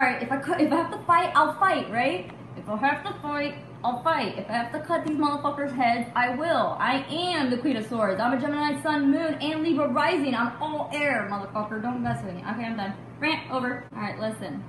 Alright, 0.00 0.22
if 0.22 0.30
I 0.30 0.36
cut, 0.38 0.60
if 0.60 0.70
I 0.70 0.76
have 0.76 0.90
to 0.92 0.98
fight, 1.06 1.32
I'll 1.34 1.58
fight, 1.58 1.90
right? 1.90 2.30
If 2.56 2.68
I 2.68 2.76
have 2.76 3.02
to 3.04 3.18
fight, 3.20 3.54
I'll 3.82 4.02
fight. 4.02 4.38
If 4.38 4.48
I 4.50 4.52
have 4.52 4.72
to 4.72 4.80
cut 4.80 5.06
these 5.06 5.16
motherfuckers' 5.16 5.74
heads, 5.74 6.10
I 6.14 6.34
will. 6.34 6.76
I 6.78 7.04
am 7.08 7.50
the 7.50 7.56
Queen 7.56 7.76
of 7.76 7.86
Swords. 7.86 8.20
I'm 8.20 8.36
a 8.36 8.40
Gemini 8.40 8.80
Sun, 8.82 9.10
Moon, 9.10 9.34
and 9.34 9.62
Libra 9.62 9.88
Rising. 9.88 10.34
I'm 10.34 10.60
all 10.60 10.90
air, 10.92 11.28
motherfucker. 11.30 11.80
Don't 11.80 12.02
mess 12.02 12.22
with 12.22 12.34
me. 12.34 12.40
Okay, 12.42 12.64
I'm 12.64 12.76
done. 12.76 12.94
Rant 13.18 13.50
over. 13.50 13.84
Alright, 13.94 14.20
listen. 14.20 14.62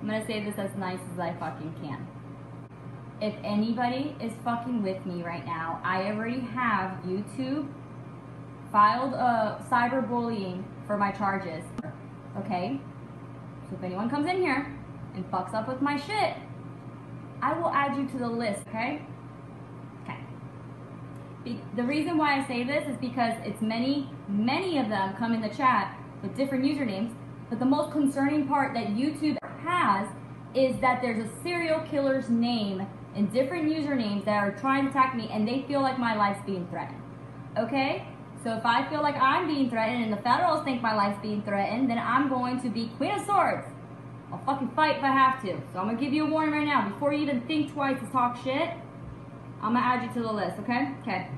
I'm 0.00 0.06
gonna 0.06 0.26
say 0.26 0.42
this 0.42 0.56
as 0.56 0.74
nice 0.76 1.00
as 1.12 1.18
I 1.18 1.34
fucking 1.34 1.74
can. 1.82 2.06
If 3.20 3.34
anybody 3.42 4.14
is 4.20 4.32
fucking 4.44 4.82
with 4.82 5.04
me 5.04 5.24
right 5.24 5.44
now, 5.44 5.80
I 5.82 6.04
already 6.12 6.38
have 6.38 7.02
YouTube 7.04 7.68
filed 8.70 9.12
a 9.14 9.64
cyberbullying 9.68 10.62
for 10.86 10.96
my 10.96 11.10
charges. 11.10 11.64
Okay? 12.36 12.80
So 13.68 13.76
if 13.76 13.82
anyone 13.82 14.08
comes 14.08 14.28
in 14.28 14.36
here 14.36 14.72
and 15.14 15.28
fucks 15.32 15.52
up 15.52 15.66
with 15.66 15.82
my 15.82 15.96
shit, 15.96 16.34
I 17.42 17.58
will 17.58 17.70
add 17.70 17.96
you 17.96 18.08
to 18.08 18.18
the 18.18 18.28
list, 18.28 18.62
okay? 18.68 19.02
Okay. 20.04 21.60
The 21.74 21.82
reason 21.82 22.18
why 22.18 22.38
I 22.38 22.46
say 22.46 22.62
this 22.62 22.88
is 22.88 22.96
because 22.98 23.34
it's 23.44 23.60
many, 23.60 24.10
many 24.28 24.78
of 24.78 24.88
them 24.88 25.16
come 25.16 25.32
in 25.34 25.40
the 25.40 25.48
chat 25.48 25.98
with 26.22 26.36
different 26.36 26.64
usernames, 26.64 27.12
but 27.50 27.58
the 27.58 27.66
most 27.66 27.90
concerning 27.90 28.46
part 28.46 28.74
that 28.74 28.88
YouTube 28.88 29.38
has 29.64 30.08
is 30.54 30.80
that 30.80 31.02
there's 31.02 31.18
a 31.18 31.42
serial 31.42 31.80
killer's 31.80 32.28
name 32.28 32.86
and 33.14 33.32
different 33.32 33.70
usernames 33.70 34.24
that 34.24 34.36
are 34.36 34.52
trying 34.52 34.84
to 34.84 34.90
attack 34.90 35.16
me 35.16 35.28
and 35.32 35.46
they 35.46 35.64
feel 35.66 35.80
like 35.80 35.98
my 35.98 36.16
life's 36.16 36.44
being 36.46 36.66
threatened. 36.68 37.02
Okay? 37.56 38.06
So 38.44 38.54
if 38.54 38.64
I 38.64 38.88
feel 38.88 39.02
like 39.02 39.16
I'm 39.16 39.46
being 39.46 39.68
threatened 39.68 40.04
and 40.04 40.12
the 40.12 40.22
federals 40.22 40.64
think 40.64 40.80
my 40.80 40.94
life's 40.94 41.20
being 41.20 41.42
threatened, 41.42 41.90
then 41.90 41.98
I'm 41.98 42.28
going 42.28 42.60
to 42.62 42.68
be 42.68 42.88
Queen 42.96 43.10
of 43.12 43.26
Swords. 43.26 43.66
I'll 44.30 44.38
fucking 44.44 44.70
fight 44.70 44.98
if 44.98 45.04
I 45.04 45.08
have 45.10 45.42
to. 45.42 45.52
So 45.72 45.78
I'm 45.78 45.86
gonna 45.86 45.98
give 45.98 46.12
you 46.12 46.26
a 46.26 46.30
warning 46.30 46.54
right 46.54 46.66
now. 46.66 46.88
Before 46.88 47.12
you 47.12 47.22
even 47.22 47.40
think 47.42 47.72
twice 47.72 47.98
to 48.00 48.06
talk 48.06 48.42
shit, 48.42 48.70
I'm 49.60 49.74
gonna 49.74 49.80
add 49.80 50.02
you 50.02 50.12
to 50.14 50.20
the 50.20 50.32
list, 50.32 50.58
okay? 50.60 50.94
Okay. 51.02 51.28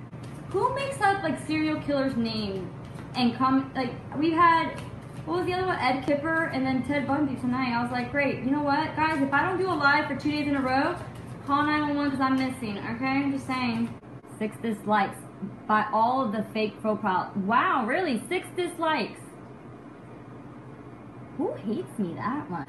Who 0.51 0.75
makes 0.75 1.01
up 1.01 1.23
like 1.23 1.39
serial 1.47 1.81
killer's 1.81 2.17
name 2.17 2.71
and 3.15 3.35
come 3.37 3.73
like 3.75 3.93
we've 4.17 4.35
had 4.35 4.81
what 5.25 5.39
was 5.39 5.47
the 5.47 5.55
other 5.55 5.67
one? 5.67 5.79
Ed 5.79 6.05
Kipper 6.07 6.45
and 6.47 6.67
then 6.67 6.83
Ted 6.83 7.07
Bundy 7.07 7.37
tonight. 7.37 7.73
I 7.73 7.83
was 7.83 7.93
like, 7.93 8.11
great, 8.11 8.43
you 8.43 8.51
know 8.51 8.63
what, 8.63 8.97
guys, 8.97 9.23
if 9.23 9.33
I 9.33 9.45
don't 9.45 9.59
do 9.59 9.71
a 9.71 9.73
live 9.73 10.09
for 10.09 10.17
two 10.17 10.33
days 10.33 10.49
in 10.49 10.57
a 10.57 10.61
row, 10.61 10.97
call 11.51 11.65
911 11.65 12.11
because 12.11 12.25
I'm 12.25 12.37
missing, 12.37 12.79
okay? 12.79 13.25
I'm 13.25 13.33
just 13.33 13.47
saying. 13.49 13.93
Six 14.39 14.57
dislikes 14.63 15.19
by 15.67 15.85
all 15.93 16.25
of 16.25 16.31
the 16.31 16.45
fake 16.55 16.81
profile. 16.81 17.33
Wow, 17.45 17.87
really? 17.87 18.23
Six 18.29 18.47
dislikes. 18.57 19.19
Who 21.39 21.53
hates 21.55 21.99
me 21.99 22.15
that 22.15 22.49
much? 22.49 22.69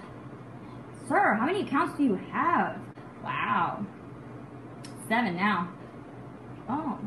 Sir, 1.08 1.36
how 1.36 1.46
many 1.46 1.62
accounts 1.62 1.96
do 1.96 2.04
you 2.04 2.16
have? 2.32 2.80
Wow. 3.24 3.86
Seven 5.08 5.36
now. 5.36 5.72
Oh. 6.68 6.98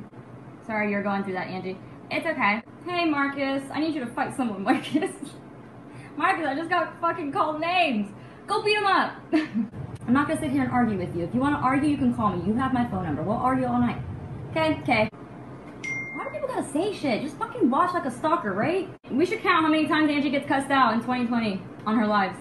Sorry 0.68 0.92
you're 0.92 1.02
going 1.02 1.24
through 1.24 1.34
that, 1.34 1.48
Angie. 1.48 1.76
It's 2.08 2.24
okay. 2.24 2.62
Hey, 2.86 3.04
Marcus. 3.04 3.68
I 3.72 3.80
need 3.80 3.96
you 3.96 4.04
to 4.04 4.14
fight 4.14 4.36
someone, 4.36 4.62
Marcus. 4.70 5.10
Marcus, 6.16 6.46
I 6.46 6.54
just 6.54 6.70
got 6.70 7.00
fucking 7.00 7.32
called 7.32 7.60
names. 7.60 8.12
Go 8.46 8.62
beat 8.62 8.76
him 8.76 8.86
up. 8.86 9.16
I'm 10.06 10.12
not 10.12 10.28
gonna 10.28 10.40
sit 10.40 10.50
here 10.50 10.62
and 10.62 10.70
argue 10.70 10.98
with 10.98 11.16
you. 11.16 11.24
If 11.24 11.34
you 11.34 11.40
wanna 11.40 11.56
argue, 11.56 11.88
you 11.88 11.96
can 11.96 12.14
call 12.14 12.36
me. 12.36 12.46
You 12.46 12.54
have 12.54 12.74
my 12.74 12.86
phone 12.88 13.04
number. 13.04 13.22
We'll 13.22 13.36
argue 13.36 13.66
all 13.66 13.80
night. 13.80 14.02
Okay, 14.50 14.78
okay. 14.82 15.08
Why 16.14 16.24
do 16.24 16.30
people 16.30 16.48
gotta 16.48 16.70
say 16.70 16.92
shit? 16.92 17.22
Just 17.22 17.38
fucking 17.38 17.70
watch 17.70 17.94
like 17.94 18.04
a 18.04 18.10
stalker, 18.10 18.52
right? 18.52 18.88
We 19.10 19.24
should 19.24 19.40
count 19.40 19.64
how 19.64 19.70
many 19.70 19.88
times 19.88 20.10
Angie 20.10 20.30
gets 20.30 20.46
cussed 20.46 20.70
out 20.70 20.92
in 20.92 21.00
2020 21.00 21.62
on 21.86 21.98
her 21.98 22.06
lives. 22.06 22.38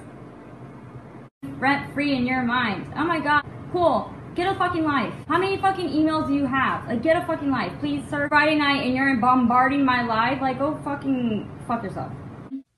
Rent 1.58 1.93
free 1.93 2.15
in 2.15 2.25
your 2.25 2.43
mind. 2.43 2.91
Oh 2.98 3.05
my 3.05 3.20
god. 3.20 3.43
Cool. 3.72 4.13
Get 4.36 4.48
a 4.48 4.55
fucking 4.55 4.84
life. 4.84 5.13
How 5.27 5.38
many 5.38 5.58
fucking 5.58 5.88
emails 5.88 6.27
do 6.27 6.34
you 6.34 6.46
have? 6.46 6.88
Like, 6.88 7.03
get 7.03 7.15
a 7.15 7.25
fucking 7.25 7.51
life. 7.51 7.72
Please, 7.79 8.03
sir. 8.10 8.27
Friday 8.27 8.55
night 8.55 8.84
and 8.84 8.96
you're 8.96 9.15
bombarding 9.17 9.86
my 9.86 10.03
life. 10.03 10.41
Like, 10.41 10.60
go 10.60 10.75
fucking 10.84 11.50
fuck 11.67 11.84
yourself. 11.84 12.12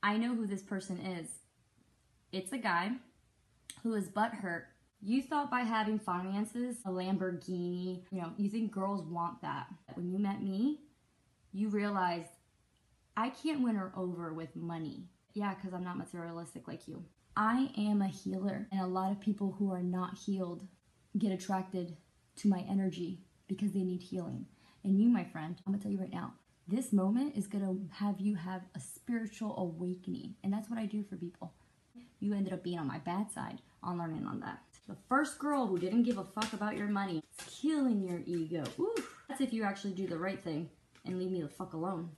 I 0.04 0.18
know 0.18 0.36
who 0.36 0.46
this 0.46 0.62
person 0.62 1.00
is. 1.00 1.28
It's 2.32 2.52
a 2.52 2.58
guy 2.58 2.92
who 3.84 3.94
is 3.96 4.10
butthurt. 4.10 4.64
You 5.08 5.22
thought 5.22 5.52
by 5.52 5.60
having 5.60 6.00
finances, 6.00 6.78
a 6.84 6.90
Lamborghini, 6.90 8.02
you 8.10 8.22
know, 8.22 8.32
you 8.38 8.50
think 8.50 8.72
girls 8.72 9.06
want 9.06 9.40
that. 9.44 9.68
When 9.94 10.10
you 10.10 10.18
met 10.18 10.42
me, 10.42 10.80
you 11.54 11.70
realized 11.70 12.30
I 13.16 13.30
can't 13.30 13.62
win 13.62 13.76
her 13.76 13.94
over 13.96 14.34
with 14.34 14.56
money. 14.56 15.04
Yeah, 15.36 15.54
because 15.54 15.76
I'm 15.76 15.84
not 15.84 16.00
materialistic 16.00 16.68
like 16.68 16.88
you. 16.88 17.06
I 17.38 17.70
am 17.78 18.02
a 18.02 18.08
healer, 18.08 18.68
and 18.72 18.82
a 18.82 18.88
lot 18.88 19.12
of 19.12 19.20
people 19.20 19.56
who 19.60 19.72
are 19.72 19.84
not 19.84 20.18
healed 20.18 20.68
get 21.20 21.32
attracted 21.32 21.96
to 22.38 22.48
my 22.48 22.66
energy 22.68 23.20
because 23.48 23.74
they 23.74 23.84
need 23.84 24.02
healing. 24.02 24.48
And 24.84 25.00
you, 25.00 25.08
my 25.08 25.24
friend, 25.24 25.56
I'm 25.68 25.74
gonna 25.74 25.84
tell 25.84 25.92
you 25.92 26.00
right 26.00 26.12
now, 26.12 26.34
this 26.68 26.92
moment 26.92 27.38
is 27.38 27.46
gonna 27.46 27.76
have 27.92 28.20
you 28.20 28.34
have 28.34 28.64
a 28.74 28.80
spiritual 28.80 29.56
awakening. 29.60 30.34
And 30.44 30.52
that's 30.52 30.68
what 30.68 30.80
I 30.80 30.88
do 30.88 31.04
for 31.04 31.16
people. 31.16 31.54
You 32.20 32.34
ended 32.34 32.54
up 32.54 32.64
being 32.64 32.80
on 32.80 32.88
my 32.88 32.98
bad 32.98 33.30
side 33.30 33.62
on 33.84 34.00
learning 34.00 34.26
on 34.26 34.40
that. 34.40 34.64
The 34.88 34.96
first 35.10 35.40
girl 35.40 35.66
who 35.66 35.80
didn't 35.80 36.04
give 36.04 36.18
a 36.18 36.24
fuck 36.24 36.54
about 36.54 36.78
your 36.78 36.88
money, 36.88 37.24
it's 37.34 37.60
killing 37.60 38.04
your 38.04 38.22
ego. 38.26 38.64
Oof. 38.80 39.24
That's 39.28 39.42
if 39.42 39.52
you 39.52 39.64
actually 39.64 39.94
do 39.94 40.08
the 40.08 40.18
right 40.18 40.44
thing 40.44 40.70
and 41.06 41.18
leave 41.18 41.32
me 41.32 41.42
the 41.42 41.50
fuck 41.50 41.74
alone. 41.74 42.10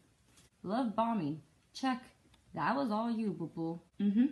Love 0.64 0.96
bombing. 0.96 1.42
Check. 1.74 2.04
That 2.54 2.76
was 2.76 2.92
all 2.92 3.10
you, 3.10 3.32
boo 3.32 3.52
boo. 3.56 3.82
Mm 4.02 4.14
hmm. 4.14 4.26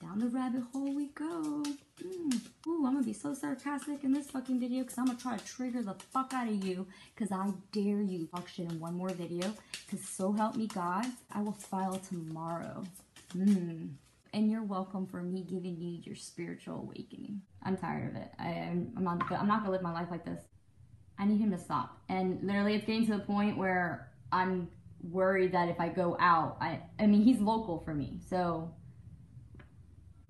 Down 0.00 0.18
the 0.18 0.28
rabbit 0.28 0.62
hole 0.72 0.94
we 0.94 1.06
go. 1.06 1.62
Mm. 2.02 2.40
Ooh, 2.66 2.86
I'm 2.86 2.94
gonna 2.94 3.02
be 3.02 3.14
so 3.14 3.32
sarcastic 3.32 4.04
in 4.04 4.12
this 4.12 4.30
fucking 4.30 4.60
video 4.60 4.82
because 4.82 4.98
I'm 4.98 5.06
gonna 5.06 5.18
try 5.18 5.36
to 5.36 5.44
trigger 5.44 5.82
the 5.82 5.94
fuck 5.94 6.32
out 6.34 6.48
of 6.48 6.62
you 6.62 6.86
because 7.14 7.32
I 7.32 7.50
dare 7.72 8.02
you 8.02 8.28
fuck 8.30 8.46
shit 8.46 8.70
in 8.70 8.78
one 8.78 8.94
more 8.94 9.08
video 9.08 9.52
because 9.86 10.06
so 10.06 10.32
help 10.32 10.56
me 10.56 10.66
God, 10.66 11.06
I 11.32 11.40
will 11.40 11.52
file 11.52 11.98
tomorrow. 11.98 12.84
Mm. 13.34 13.94
And 14.36 14.50
you're 14.50 14.64
welcome 14.64 15.06
for 15.06 15.22
me 15.22 15.44
giving 15.44 15.80
you 15.80 15.98
your 16.02 16.14
spiritual 16.14 16.80
awakening. 16.80 17.40
I'm 17.62 17.74
tired 17.74 18.10
of 18.10 18.20
it. 18.20 18.28
I, 18.38 18.48
am 18.48 18.92
I'm 18.94 19.02
not. 19.02 19.32
I'm 19.32 19.48
not 19.48 19.60
gonna 19.60 19.70
live 19.70 19.80
my 19.80 19.94
life 19.94 20.08
like 20.10 20.26
this. 20.26 20.42
I 21.18 21.24
need 21.24 21.40
him 21.40 21.50
to 21.52 21.58
stop. 21.58 22.02
And 22.10 22.42
literally, 22.42 22.74
it's 22.74 22.84
getting 22.84 23.06
to 23.06 23.12
the 23.14 23.20
point 23.20 23.56
where 23.56 24.12
I'm 24.30 24.68
worried 25.02 25.52
that 25.52 25.70
if 25.70 25.80
I 25.80 25.88
go 25.88 26.18
out, 26.20 26.58
I. 26.60 26.82
I 26.98 27.06
mean, 27.06 27.22
he's 27.22 27.40
local 27.40 27.80
for 27.82 27.94
me, 27.94 28.20
so 28.28 28.74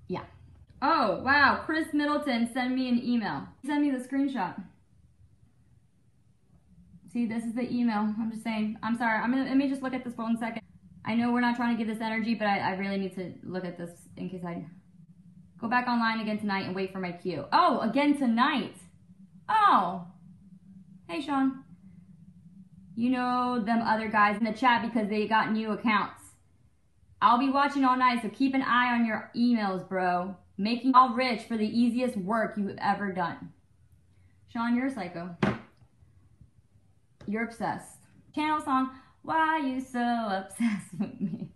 yeah. 0.06 0.22
Oh, 0.80 1.20
wow. 1.24 1.62
Chris 1.66 1.92
Middleton 1.92 2.48
sent 2.54 2.76
me 2.76 2.88
an 2.88 3.04
email. 3.04 3.48
Send 3.64 3.82
me 3.82 3.90
the 3.90 3.98
screenshot. 3.98 4.54
See, 7.12 7.26
this 7.26 7.42
is 7.42 7.54
the 7.54 7.68
email. 7.74 8.14
I'm 8.20 8.30
just 8.30 8.44
saying. 8.44 8.78
I'm 8.84 8.96
sorry. 8.96 9.18
I'm 9.18 9.32
gonna, 9.32 9.46
let 9.46 9.56
me 9.56 9.68
just 9.68 9.82
look 9.82 9.94
at 9.94 10.04
this 10.04 10.14
for 10.14 10.22
one 10.22 10.38
second. 10.38 10.62
I 11.06 11.14
know 11.14 11.30
we're 11.30 11.40
not 11.40 11.56
trying 11.56 11.76
to 11.76 11.82
give 11.82 11.92
this 11.92 12.04
energy, 12.04 12.34
but 12.34 12.48
I, 12.48 12.58
I 12.58 12.70
really 12.76 12.98
need 12.98 13.14
to 13.14 13.32
look 13.44 13.64
at 13.64 13.78
this 13.78 13.90
in 14.16 14.28
case 14.28 14.44
I 14.44 14.64
go 15.60 15.68
back 15.68 15.86
online 15.86 16.20
again 16.20 16.38
tonight 16.38 16.66
and 16.66 16.74
wait 16.74 16.92
for 16.92 16.98
my 16.98 17.12
cue. 17.12 17.44
Oh, 17.52 17.80
again 17.80 18.18
tonight. 18.18 18.74
Oh. 19.48 20.06
Hey, 21.08 21.20
Sean. 21.20 21.62
You 22.96 23.10
know 23.10 23.62
them 23.64 23.82
other 23.82 24.08
guys 24.08 24.38
in 24.38 24.44
the 24.44 24.52
chat 24.52 24.82
because 24.82 25.08
they 25.08 25.28
got 25.28 25.52
new 25.52 25.70
accounts. 25.72 26.22
I'll 27.22 27.38
be 27.38 27.50
watching 27.50 27.84
all 27.84 27.96
night, 27.96 28.22
so 28.22 28.28
keep 28.28 28.54
an 28.54 28.62
eye 28.62 28.92
on 28.92 29.06
your 29.06 29.30
emails, 29.36 29.88
bro. 29.88 30.36
Making 30.58 30.94
all 30.94 31.14
rich 31.14 31.42
for 31.42 31.56
the 31.56 31.66
easiest 31.66 32.16
work 32.16 32.56
you've 32.56 32.78
ever 32.78 33.12
done. 33.12 33.52
Sean, 34.48 34.74
you're 34.74 34.86
a 34.86 34.90
psycho. 34.90 35.36
You're 37.26 37.44
obsessed. 37.44 37.98
Channel 38.34 38.60
song, 38.60 38.90
why 39.26 39.58
you 39.58 39.80
so 39.80 39.98
obsessed 40.00 40.92
with 40.98 41.20
me? 41.20 41.48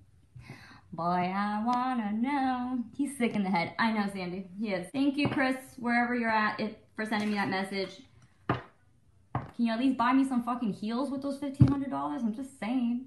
Boy, 0.92 1.32
I 1.34 1.62
wanna 1.64 2.12
know. 2.12 2.80
He's 2.96 3.16
sick 3.16 3.34
in 3.36 3.44
the 3.44 3.48
head. 3.48 3.74
I 3.78 3.92
know, 3.92 4.10
Sandy. 4.12 4.48
He 4.58 4.72
is. 4.72 4.88
Thank 4.92 5.16
you, 5.16 5.28
Chris, 5.28 5.56
wherever 5.78 6.14
you're 6.14 6.28
at, 6.28 6.58
if, 6.58 6.72
for 6.96 7.06
sending 7.06 7.30
me 7.30 7.36
that 7.36 7.48
message. 7.48 8.02
Can 8.48 9.66
you 9.66 9.72
at 9.72 9.78
least 9.78 9.96
buy 9.96 10.12
me 10.12 10.26
some 10.26 10.42
fucking 10.42 10.72
heels 10.72 11.10
with 11.10 11.22
those 11.22 11.38
$1,500? 11.38 11.92
I'm 11.92 12.34
just 12.34 12.58
saying. 12.58 13.06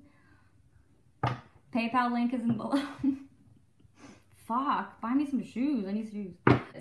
PayPal 1.75 2.13
link 2.13 2.33
is 2.33 2.41
in 2.41 2.55
below. 2.55 2.81
Fuck, 4.47 5.01
buy 5.01 5.13
me 5.13 5.25
some 5.29 5.43
shoes. 5.43 5.85
I 5.87 5.91
need 5.91 6.09
shoes. 6.09 6.33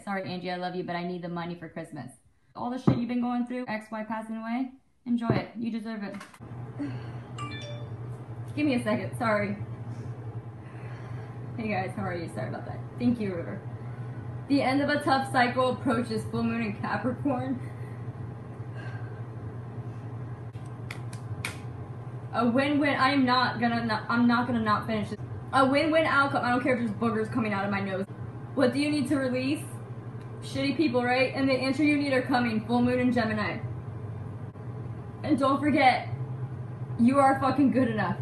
Sorry, 0.04 0.24
Angie, 0.30 0.50
I 0.50 0.56
love 0.56 0.76
you, 0.76 0.84
but 0.84 0.94
I 0.94 1.04
need 1.04 1.22
the 1.22 1.28
money 1.28 1.56
for 1.56 1.68
Christmas. 1.68 2.10
All 2.54 2.70
the 2.70 2.78
shit 2.78 2.96
you've 2.96 3.08
been 3.08 3.22
going 3.22 3.46
through, 3.46 3.64
ex-wife 3.66 4.08
passing 4.08 4.36
away, 4.36 4.70
enjoy 5.06 5.28
it. 5.28 5.48
You 5.56 5.70
deserve 5.72 6.02
it. 6.04 6.14
Give 8.54 8.66
me 8.66 8.74
a 8.74 8.82
second, 8.82 9.16
sorry. 9.16 9.56
Hey 11.56 11.68
guys, 11.68 11.92
how 11.96 12.02
are 12.02 12.14
you? 12.14 12.28
Sorry 12.34 12.48
about 12.48 12.66
that. 12.66 12.78
Thank 12.98 13.18
you, 13.18 13.34
River. 13.34 13.60
The 14.48 14.60
end 14.60 14.82
of 14.82 14.90
a 14.90 15.02
tough 15.02 15.32
cycle 15.32 15.70
approaches 15.70 16.22
full 16.30 16.42
moon 16.42 16.62
in 16.62 16.76
Capricorn. 16.76 17.58
A 22.34 22.46
win-win. 22.46 22.96
I 22.96 23.10
am 23.10 23.24
not 23.24 23.58
gonna. 23.58 23.84
Not, 23.86 24.04
I'm 24.08 24.26
not 24.26 24.46
gonna 24.46 24.60
not 24.60 24.86
finish 24.86 25.10
this. 25.10 25.18
A 25.54 25.64
win-win 25.64 26.04
outcome. 26.04 26.44
I 26.44 26.50
don't 26.50 26.62
care 26.62 26.74
if 26.74 26.80
there's 26.80 26.90
boogers 26.92 27.32
coming 27.32 27.54
out 27.54 27.64
of 27.64 27.70
my 27.70 27.80
nose. 27.80 28.04
What 28.54 28.74
do 28.74 28.80
you 28.80 28.90
need 28.90 29.08
to 29.08 29.16
release? 29.16 29.64
Shitty 30.42 30.76
people, 30.76 31.02
right? 31.02 31.32
And 31.34 31.48
the 31.48 31.54
answer 31.54 31.84
you 31.84 31.96
need 31.96 32.12
are 32.12 32.22
coming. 32.22 32.66
Full 32.66 32.82
moon 32.82 32.98
in 32.98 33.12
Gemini. 33.12 33.58
And 35.22 35.38
don't 35.38 35.60
forget, 35.60 36.08
you 36.98 37.18
are 37.18 37.40
fucking 37.40 37.70
good 37.70 37.88
enough. 37.88 38.16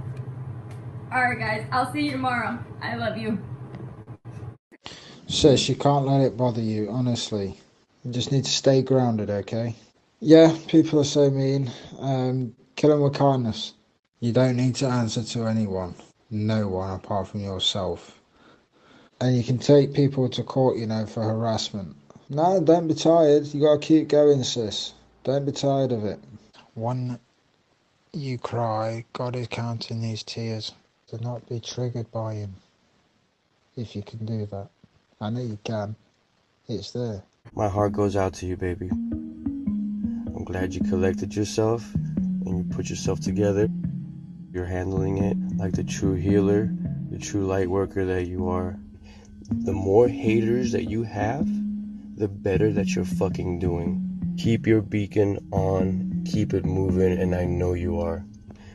Alright, 1.12 1.40
guys. 1.40 1.66
I'll 1.72 1.92
see 1.92 2.02
you 2.02 2.12
tomorrow. 2.12 2.56
I 2.80 2.94
love 2.94 3.16
you. 3.18 3.36
Sis, 5.26 5.68
you 5.68 5.74
can't 5.74 6.06
let 6.06 6.20
it 6.20 6.36
bother 6.36 6.60
you, 6.60 6.88
honestly. 6.88 7.58
You 8.04 8.12
just 8.12 8.30
need 8.30 8.44
to 8.44 8.50
stay 8.50 8.82
grounded, 8.82 9.28
okay? 9.28 9.74
Yeah, 10.20 10.56
people 10.68 11.00
are 11.00 11.04
so 11.04 11.28
mean. 11.28 11.68
Um, 11.98 12.54
kill 12.76 12.90
them 12.90 13.00
with 13.00 13.14
kindness. 13.14 13.74
You 14.20 14.32
don't 14.32 14.56
need 14.56 14.76
to 14.76 14.86
answer 14.86 15.24
to 15.24 15.46
anyone. 15.46 15.96
No 16.30 16.68
one 16.68 16.92
apart 16.92 17.26
from 17.26 17.40
yourself. 17.40 18.20
And 19.20 19.36
you 19.36 19.42
can 19.42 19.58
take 19.58 19.92
people 19.92 20.28
to 20.28 20.44
court, 20.44 20.78
you 20.78 20.86
know, 20.86 21.06
for 21.06 21.24
harassment. 21.24 21.96
No, 22.28 22.60
don't 22.60 22.86
be 22.86 22.94
tired. 22.94 23.46
You 23.46 23.62
gotta 23.62 23.80
keep 23.80 24.06
going, 24.06 24.44
sis. 24.44 24.94
Don't 25.24 25.44
be 25.44 25.52
tired 25.52 25.90
of 25.90 26.04
it. 26.04 26.20
When 26.74 27.18
you 28.12 28.38
cry, 28.38 29.04
God 29.12 29.34
is 29.34 29.48
counting 29.48 30.02
these 30.02 30.22
tears. 30.22 30.72
Do 31.10 31.18
not 31.22 31.48
be 31.48 31.58
triggered 31.58 32.08
by 32.12 32.34
Him. 32.34 32.54
If 33.76 33.96
you 33.96 34.02
can 34.02 34.24
do 34.24 34.46
that. 34.46 34.68
I 35.20 35.30
know 35.30 35.40
you 35.40 35.58
can. 35.64 35.96
It's 36.68 36.92
there. 36.92 37.24
My 37.52 37.68
heart 37.68 37.92
goes 37.94 38.14
out 38.14 38.34
to 38.34 38.46
you, 38.46 38.56
baby. 38.56 38.88
I'm 38.90 40.44
glad 40.44 40.72
you 40.72 40.82
collected 40.82 41.34
yourself 41.34 41.92
and 41.94 42.58
you 42.58 42.64
put 42.76 42.88
yourself 42.88 43.18
together. 43.18 43.68
You're 44.52 44.66
handling 44.66 45.18
it 45.18 45.36
like 45.56 45.72
the 45.72 45.82
true 45.82 46.14
healer, 46.14 46.70
the 47.10 47.18
true 47.18 47.44
light 47.44 47.68
worker 47.68 48.04
that 48.04 48.28
you 48.28 48.48
are. 48.48 48.78
The 49.50 49.72
more 49.72 50.06
haters 50.06 50.70
that 50.72 50.88
you 50.88 51.02
have, 51.02 51.48
the 52.16 52.28
better 52.28 52.70
that 52.72 52.94
you're 52.94 53.04
fucking 53.04 53.58
doing. 53.58 54.36
Keep 54.38 54.68
your 54.68 54.80
beacon 54.80 55.48
on, 55.50 56.22
keep 56.24 56.54
it 56.54 56.64
moving, 56.64 57.18
and 57.18 57.34
I 57.34 57.46
know 57.46 57.72
you 57.74 57.98
are. 57.98 58.24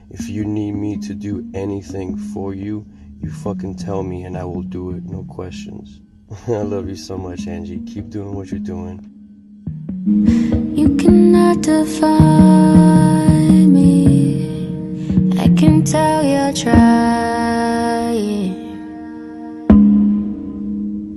If 0.10 0.30
you 0.30 0.46
need 0.46 0.74
me 0.74 0.98
to 0.98 1.14
do 1.14 1.50
anything 1.54 2.18
for 2.18 2.54
you, 2.54 2.86
you 3.20 3.32
fucking 3.32 3.76
tell 3.76 4.04
me 4.04 4.24
and 4.24 4.38
I 4.38 4.46
will 4.46 4.62
do 4.62 4.92
it, 4.92 5.04
no 5.06 5.24
questions. 5.24 6.00
I 6.48 6.62
love 6.62 6.88
you 6.88 6.96
so 6.96 7.18
much, 7.18 7.48
Angie. 7.48 7.80
Keep 7.80 8.12
doing 8.12 8.34
what 8.34 8.52
you're 8.52 8.60
doing. 8.60 9.12
You 10.76 10.96
cannot 10.98 11.62
define 11.62 12.14
me. 13.74 14.46
I 15.40 15.48
can 15.58 15.84
tell 15.84 16.24
you're 16.24 16.54
trying, 16.54 18.54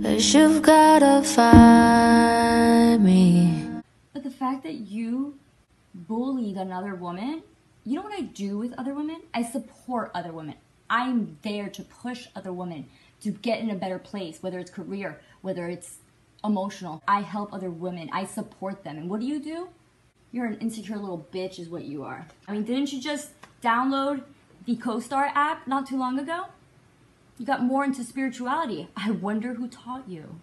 but 0.03 0.33
you've 0.33 0.63
gotta 0.63 1.23
find 1.23 3.05
me. 3.05 3.83
But 4.15 4.25
the 4.25 4.31
fact 4.31 4.63
that 4.63 4.75
you 4.75 5.35
bullied 5.95 6.57
another 6.57 6.95
woman, 6.95 7.43
you 7.89 7.95
know 7.95 8.03
what 8.03 8.13
I 8.13 8.21
do 8.21 8.59
with 8.59 8.75
other 8.75 8.93
women? 8.93 9.23
I 9.33 9.43
support 9.43 10.11
other 10.15 10.31
women. 10.31 10.57
I'm 10.91 11.39
there 11.41 11.71
to 11.71 11.83
push 11.83 12.29
other 12.37 12.53
women 12.53 12.87
to 13.23 13.31
get 13.31 13.61
in 13.61 13.71
a 13.71 13.75
better 13.75 13.99
place, 13.99 14.43
whether 14.43 14.59
it's 14.59 14.71
career, 14.71 15.21
whether 15.41 15.67
it's 15.69 15.97
emotional. 16.45 17.03
I 17.09 17.23
help 17.23 17.53
other 17.53 17.71
women. 17.71 18.11
I 18.13 18.27
support 18.27 18.85
them. 18.85 18.99
And 18.99 19.09
what 19.09 19.21
do 19.21 19.27
you 19.27 19.41
do? 19.41 19.69
You're 20.33 20.45
an 20.45 20.59
insecure 20.59 20.99
little 20.99 21.27
bitch, 21.33 21.59
is 21.59 21.71
what 21.71 21.85
you 21.85 22.05
are. 22.05 22.27
I 22.47 22.53
mean, 22.53 22.65
didn't 22.65 22.93
you 22.93 23.01
just 23.01 23.31
download 23.63 24.23
the 24.67 24.77
CoStar 24.77 25.33
app 25.35 25.67
not 25.67 25.87
too 25.87 25.99
long 25.99 26.19
ago? 26.19 26.45
You 27.39 27.47
got 27.47 27.63
more 27.63 27.85
into 27.85 28.05
spirituality. 28.05 28.89
I 28.97 29.13
wonder 29.13 29.55
who 29.55 29.67
taught 29.67 30.07
you. 30.07 30.41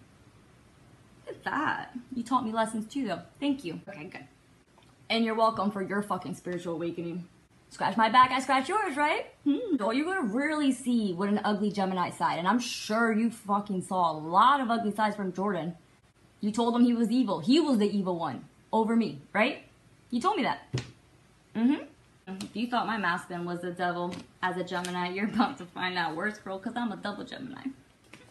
Look 1.26 1.36
at 1.36 1.44
that. 1.44 1.96
You 2.12 2.24
taught 2.24 2.44
me 2.44 2.50
lessons 2.50 2.92
too, 2.92 3.06
though. 3.06 3.22
Thank 3.38 3.64
you. 3.64 3.80
Okay, 3.88 4.04
good. 4.04 4.24
And 5.08 5.24
you're 5.24 5.36
welcome 5.36 5.70
for 5.70 5.82
your 5.82 6.02
fucking 6.02 6.34
spiritual 6.34 6.74
awakening. 6.74 7.28
Scratch 7.70 7.96
my 7.96 8.08
back, 8.08 8.30
I 8.30 8.40
scratch 8.40 8.68
yours, 8.68 8.96
right? 8.96 9.26
Hmm. 9.44 9.76
So 9.78 9.90
you're 9.90 10.06
gonna 10.06 10.32
really 10.32 10.72
see 10.72 11.12
what 11.12 11.28
an 11.28 11.40
ugly 11.44 11.70
Gemini 11.70 12.10
side, 12.10 12.38
and 12.38 12.48
I'm 12.48 12.58
sure 12.58 13.12
you 13.12 13.30
fucking 13.30 13.82
saw 13.82 14.12
a 14.12 14.16
lot 14.16 14.60
of 14.60 14.70
ugly 14.70 14.94
sides 14.94 15.16
from 15.16 15.32
Jordan. 15.32 15.74
You 16.40 16.52
told 16.52 16.74
him 16.76 16.84
he 16.84 16.94
was 16.94 17.10
evil. 17.10 17.40
He 17.40 17.60
was 17.60 17.78
the 17.78 17.94
evil 17.94 18.18
one 18.18 18.44
over 18.72 18.94
me, 18.96 19.20
right? 19.32 19.64
You 20.10 20.20
told 20.20 20.36
me 20.36 20.44
that. 20.44 20.60
Mm-hmm. 21.54 21.82
If 22.28 22.56
you 22.56 22.66
thought 22.66 22.86
my 22.86 22.98
masculine 22.98 23.44
was 23.44 23.60
the 23.60 23.70
devil 23.70 24.14
as 24.42 24.56
a 24.56 24.64
Gemini, 24.64 25.10
you're 25.10 25.26
about 25.26 25.58
to 25.58 25.64
find 25.66 25.96
out 25.96 26.16
worse, 26.16 26.38
girl, 26.38 26.58
because 26.58 26.76
I'm 26.76 26.92
a 26.92 26.96
double 26.96 27.24
Gemini. 27.24 27.62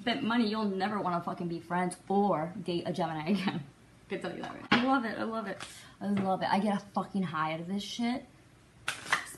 Bet 0.04 0.24
money 0.24 0.48
you'll 0.48 0.66
never 0.66 1.00
want 1.00 1.16
to 1.16 1.22
fucking 1.22 1.48
be 1.48 1.60
friends 1.60 1.96
or 2.08 2.54
date 2.64 2.84
a 2.86 2.94
Gemini 2.94 3.30
again. 3.32 3.64
I 3.64 4.10
can 4.10 4.22
tell 4.22 4.36
you 4.36 4.42
that 4.42 4.54
right. 4.54 4.66
I 4.72 4.84
love 4.84 5.06
it. 5.06 5.18
I 5.18 5.24
love 5.24 5.48
it. 5.48 5.58
I 6.02 6.08
love 6.08 6.42
it. 6.42 6.50
I 6.52 6.60
get 6.60 6.76
a 6.76 6.82
fucking 6.94 7.24
high 7.24 7.54
out 7.54 7.62
of 7.62 7.68
this 7.68 7.84
shit. 7.84 8.26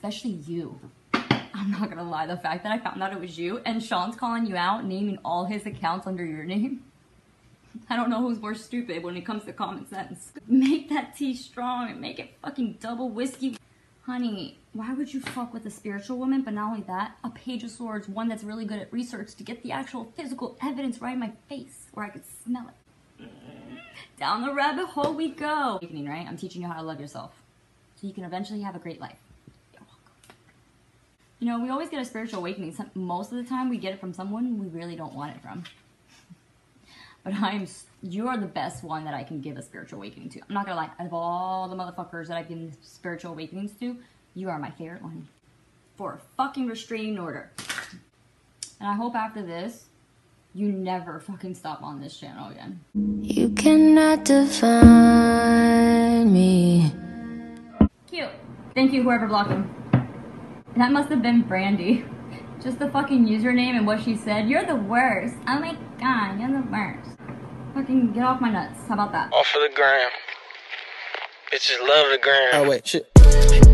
Especially 0.08 0.40
you. 0.48 0.80
I'm 1.14 1.70
not 1.70 1.90
gonna 1.90 2.10
lie, 2.10 2.28
the 2.28 2.38
fact 2.38 2.64
that 2.64 2.72
I 2.72 2.80
found 2.80 3.04
out 3.04 3.12
it 3.12 3.20
was 3.20 3.38
you 3.38 3.60
and 3.66 3.84
Sean's 3.84 4.16
calling 4.16 4.46
you 4.46 4.56
out, 4.56 4.86
naming 4.86 5.18
all 5.26 5.44
his 5.44 5.66
accounts 5.66 6.08
under 6.08 6.24
your 6.24 6.46
name. 6.46 6.86
I 7.90 7.98
don't 7.98 8.10
know 8.10 8.22
who's 8.22 8.40
more 8.40 8.56
stupid 8.56 9.04
when 9.04 9.18
it 9.18 9.26
comes 9.26 9.44
to 9.44 9.52
common 9.52 9.86
sense. 9.86 10.32
Make 10.48 10.88
that 10.92 11.18
tea 11.18 11.36
strong 11.36 11.90
and 11.90 12.00
make 12.00 12.20
it 12.20 12.38
fucking 12.42 12.78
double 12.80 13.10
whiskey. 13.10 13.58
Honey, 14.04 14.58
why 14.72 14.94
would 14.94 15.14
you 15.14 15.20
fuck 15.20 15.54
with 15.54 15.66
a 15.66 15.70
spiritual 15.70 16.18
woman? 16.18 16.42
But 16.42 16.54
not 16.54 16.70
only 16.72 16.84
that, 16.84 17.18
a 17.26 17.30
page 17.30 17.66
of 17.66 17.72
swords, 17.72 18.08
one 18.08 18.30
that's 18.30 18.46
really 18.46 18.64
good 18.64 18.80
at 18.80 18.94
research 18.94 19.36
to 19.36 19.44
get 19.44 19.62
the 19.62 19.74
actual 19.74 20.14
physical 20.16 20.58
evidence 20.64 21.02
right 21.02 21.16
in 21.16 21.20
my 21.20 21.34
face 21.50 21.88
where 21.94 22.06
I 22.06 22.10
could 22.12 22.24
smell 22.46 22.70
it. 22.70 23.30
Down 24.18 24.42
the 24.44 24.54
rabbit 24.54 24.86
hole 24.86 25.14
we 25.14 25.32
go. 25.32 25.80
Awakening, 25.82 26.08
right? 26.08 26.26
I'm 26.26 26.38
teaching 26.38 26.62
you 26.62 26.70
how 26.70 26.76
to 26.76 26.82
love 26.82 27.02
yourself 27.02 27.34
so 28.00 28.08
you 28.08 28.14
can 28.14 28.24
eventually 28.24 28.62
have 28.62 28.74
a 28.74 28.80
great 28.80 29.02
life. 29.02 29.18
You 31.40 31.48
know, 31.48 31.60
we 31.60 31.70
always 31.70 31.90
get 31.90 32.02
a 32.02 32.06
spiritual 32.06 32.40
awakening. 32.40 32.74
Some, 32.74 32.90
most 32.96 33.32
of 33.32 33.38
the 33.38 33.44
time, 33.44 33.70
we 33.70 33.78
get 33.78 33.94
it 33.94 34.00
from 34.00 34.12
someone 34.14 34.58
we 34.58 34.68
really 34.68 34.96
don't 34.96 35.14
want 35.14 35.36
it 35.36 35.42
from. 35.42 35.64
But 37.24 37.34
I'm, 37.42 37.68
you're 38.02 38.38
the 38.38 38.46
best 38.46 38.86
one 38.86 39.04
that 39.04 39.14
I 39.14 39.22
can 39.22 39.42
give 39.42 39.58
a 39.58 39.62
spiritual 39.62 40.00
awakening 40.00 40.30
to. 40.30 40.40
I'm 40.48 40.54
not 40.54 40.66
gonna 40.66 40.78
lie, 40.78 40.90
of 40.98 41.14
all 41.14 41.68
the 41.68 41.76
motherfuckers 41.76 42.28
that 42.28 42.38
I've 42.38 42.48
given 42.48 42.72
spiritual 42.82 43.34
awakenings 43.34 43.74
to, 43.82 43.98
you 44.34 44.48
are 44.48 44.58
my 44.58 44.70
favorite 44.72 45.02
one. 45.02 45.28
For 45.98 46.14
a 46.14 46.20
fucking 46.38 46.68
restraining 46.68 47.20
order. 47.20 47.52
And 48.80 48.88
I 48.88 48.94
hope 48.94 49.14
after 49.14 49.42
this, 49.44 49.88
you 50.54 50.72
never 50.72 51.20
fucking 51.20 51.56
stop 51.56 51.84
on 51.84 52.00
this 52.00 52.18
channel 52.18 52.50
again. 52.50 52.80
You 53.22 53.50
cannot 53.50 54.24
define 54.24 54.72
me. 56.32 56.94
Cute. 58.10 58.30
Thank 58.74 58.94
you, 58.94 59.04
whoever 59.04 59.28
blocked 59.28 59.52
him. 59.52 59.70
That 60.78 60.92
must 60.92 61.10
have 61.10 61.24
been 61.24 61.42
Brandy. 61.42 62.06
Just 62.62 62.78
the 62.78 62.88
fucking 62.92 63.26
username 63.26 63.76
and 63.76 63.88
what 63.88 64.00
she 64.00 64.16
said. 64.16 64.48
You're 64.48 64.64
the 64.64 64.76
worst. 64.76 65.34
Oh 65.48 65.60
my 65.60 65.76
god, 66.00 66.40
you're 66.40 66.52
the 66.52 66.68
worst. 66.72 67.18
Fucking 67.74 68.14
get 68.14 68.22
off 68.22 68.40
my 68.40 68.52
nuts. 68.52 68.80
How 68.88 68.94
about 68.94 69.12
that? 69.12 69.34
Off 69.34 69.56
of 69.56 69.62
the 69.64 69.76
gram. 69.76 70.12
Bitches 71.52 71.80
love 71.80 72.12
the 72.12 72.20
gram. 72.20 72.50
Oh 72.54 72.70
wait, 72.70 72.86
shit. 72.86 73.67